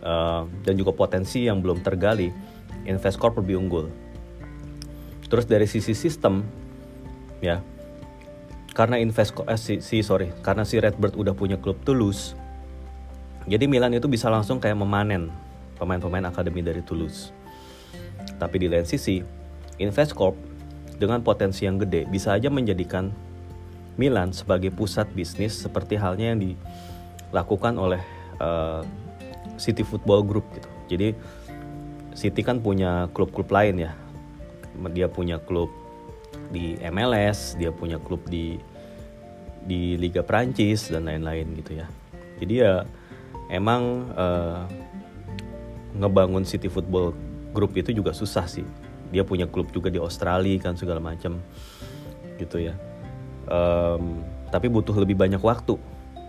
uh, 0.00 0.48
dan 0.64 0.74
juga 0.80 0.96
potensi 0.96 1.44
yang 1.44 1.60
belum 1.60 1.84
tergali, 1.84 2.32
Investcorp 2.88 3.36
lebih 3.44 3.60
unggul. 3.60 3.86
Terus 5.28 5.44
dari 5.44 5.68
sisi 5.68 5.92
sistem, 5.92 6.40
ya, 7.44 7.60
karena 8.72 8.96
Investcorp, 8.96 9.48
eh, 9.52 9.60
si, 9.60 9.84
si 9.84 10.00
sorry, 10.00 10.32
karena 10.40 10.64
si 10.64 10.80
Redbird 10.80 11.16
udah 11.16 11.36
punya 11.36 11.60
klub 11.60 11.76
Toulouse, 11.84 12.32
jadi 13.44 13.68
Milan 13.68 13.92
itu 13.92 14.08
bisa 14.08 14.32
langsung 14.32 14.56
kayak 14.56 14.80
memanen 14.80 15.28
pemain-pemain 15.76 16.32
akademi 16.32 16.64
dari 16.64 16.80
Toulouse. 16.80 17.41
Tapi 18.42 18.58
di 18.58 18.66
lain 18.66 18.82
sisi, 18.82 19.22
Investcorp 19.78 20.34
dengan 20.98 21.22
potensi 21.22 21.62
yang 21.62 21.78
gede 21.78 22.10
bisa 22.10 22.34
aja 22.34 22.50
menjadikan 22.50 23.14
Milan 23.94 24.34
sebagai 24.34 24.74
pusat 24.74 25.06
bisnis 25.14 25.54
seperti 25.54 25.94
halnya 25.94 26.34
yang 26.34 26.40
dilakukan 26.42 27.78
oleh 27.78 28.02
uh, 28.42 28.82
City 29.54 29.86
Football 29.86 30.26
Group 30.26 30.46
gitu. 30.58 30.70
Jadi 30.90 31.08
City 32.18 32.42
kan 32.42 32.58
punya 32.58 33.06
klub-klub 33.14 33.46
lain 33.46 33.86
ya. 33.86 33.92
Dia 34.90 35.06
punya 35.06 35.38
klub 35.38 35.70
di 36.50 36.74
MLS, 36.90 37.54
dia 37.56 37.70
punya 37.70 38.02
klub 38.02 38.24
di 38.26 38.58
di 39.62 39.94
Liga 39.94 40.26
Prancis 40.26 40.90
dan 40.90 41.06
lain-lain 41.06 41.46
gitu 41.62 41.78
ya. 41.78 41.86
Jadi 42.42 42.54
ya 42.58 42.82
emang 43.52 44.10
uh, 44.16 44.66
ngebangun 45.96 46.42
City 46.48 46.66
Football 46.72 47.14
Group 47.52 47.76
itu 47.76 47.92
juga 47.92 48.16
susah 48.16 48.48
sih. 48.48 48.64
Dia 49.12 49.22
punya 49.22 49.44
klub 49.44 49.68
juga 49.70 49.92
di 49.92 50.00
Australia 50.00 50.56
kan 50.58 50.74
segala 50.74 50.98
macam 50.98 51.38
gitu 52.40 52.58
ya. 52.58 52.74
Um, 53.46 54.24
tapi 54.48 54.72
butuh 54.72 54.96
lebih 54.96 55.16
banyak 55.16 55.40
waktu 55.40 55.76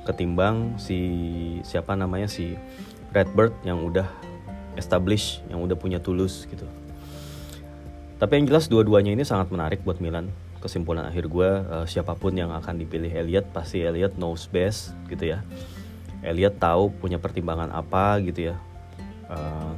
ketimbang 0.03 0.75
si 0.75 0.99
siapa 1.63 1.95
namanya 1.95 2.27
si 2.27 2.59
Redbird 3.15 3.55
yang 3.63 3.79
udah 3.87 4.07
establish, 4.75 5.39
yang 5.47 5.63
udah 5.63 5.79
punya 5.79 6.03
tulus 6.03 6.43
gitu. 6.49 6.67
Tapi 8.19 8.39
yang 8.39 8.45
jelas 8.51 8.67
dua-duanya 8.67 9.15
ini 9.15 9.23
sangat 9.23 9.51
menarik 9.51 9.83
buat 9.87 10.03
Milan. 10.03 10.27
Kesimpulan 10.59 11.03
akhir 11.07 11.27
gue, 11.27 11.49
uh, 11.67 11.85
siapa 11.87 12.15
pun 12.15 12.31
yang 12.35 12.51
akan 12.55 12.79
dipilih 12.79 13.11
Elliot 13.11 13.51
pasti 13.51 13.83
Elliot 13.83 14.15
knows 14.15 14.47
best 14.47 14.95
gitu 15.11 15.35
ya. 15.35 15.43
Elliot 16.23 16.55
tahu 16.55 16.87
punya 17.03 17.19
pertimbangan 17.19 17.67
apa 17.71 18.15
gitu 18.23 18.51
ya 18.51 18.55
uh, 19.29 19.73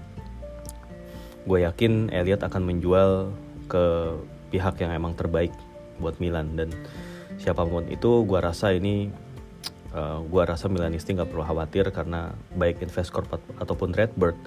gue 1.46 1.60
yakin 1.62 2.10
Elliot 2.10 2.42
akan 2.42 2.62
menjual 2.66 3.30
ke 3.70 3.86
pihak 4.50 4.82
yang 4.82 4.92
emang 4.94 5.14
terbaik 5.14 5.54
buat 6.02 6.18
Milan. 6.18 6.58
Dan 6.58 6.74
siapa 7.38 7.66
pun 7.66 7.86
itu 7.90 8.26
gue 8.26 8.40
rasa 8.42 8.74
ini 8.74 9.10
uh, 9.94 10.00
eh, 10.00 10.20
gue 10.26 10.44
rasa 10.44 10.68
Milanisti 10.68 11.16
nggak 11.16 11.30
perlu 11.30 11.46
khawatir 11.46 11.90
karena 11.94 12.34
baik 12.58 12.84
Investcorp 12.84 13.40
ataupun 13.62 13.96
Redbird 13.96 14.38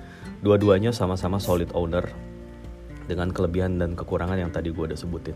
dua-duanya 0.45 0.95
sama-sama 0.95 1.43
solid 1.43 1.73
owner 1.75 2.07
dengan 3.09 3.33
kelebihan 3.33 3.81
dan 3.81 3.97
kekurangan 3.97 4.37
yang 4.37 4.53
tadi 4.53 4.69
gue 4.71 4.85
udah 4.85 4.99
sebutin. 4.99 5.35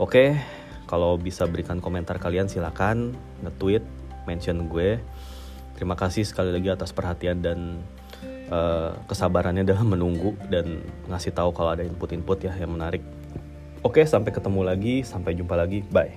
Oke 0.00 0.40
kalau 0.88 1.14
bisa 1.20 1.46
berikan 1.46 1.78
komentar 1.78 2.18
kalian 2.18 2.50
silakan 2.50 3.14
nge-tweet 3.46 3.84
mention 4.24 4.66
gue. 4.66 4.98
Terima 5.76 5.96
kasih 5.96 6.26
sekali 6.26 6.50
lagi 6.52 6.68
atas 6.68 6.92
perhatian 6.92 7.40
dan 7.40 7.80
uh, 8.50 8.92
kesabarannya 9.06 9.64
dalam 9.64 9.88
menunggu 9.88 10.36
dan 10.50 10.82
ngasih 11.08 11.32
tahu 11.32 11.54
kalau 11.54 11.72
ada 11.72 11.86
input-input 11.86 12.44
ya 12.44 12.52
yang 12.58 12.74
menarik. 12.74 13.00
Oke, 13.80 14.04
sampai 14.04 14.28
ketemu 14.34 14.60
lagi, 14.60 14.94
sampai 15.00 15.32
jumpa 15.32 15.56
lagi. 15.56 15.80
Bye. 15.88 16.12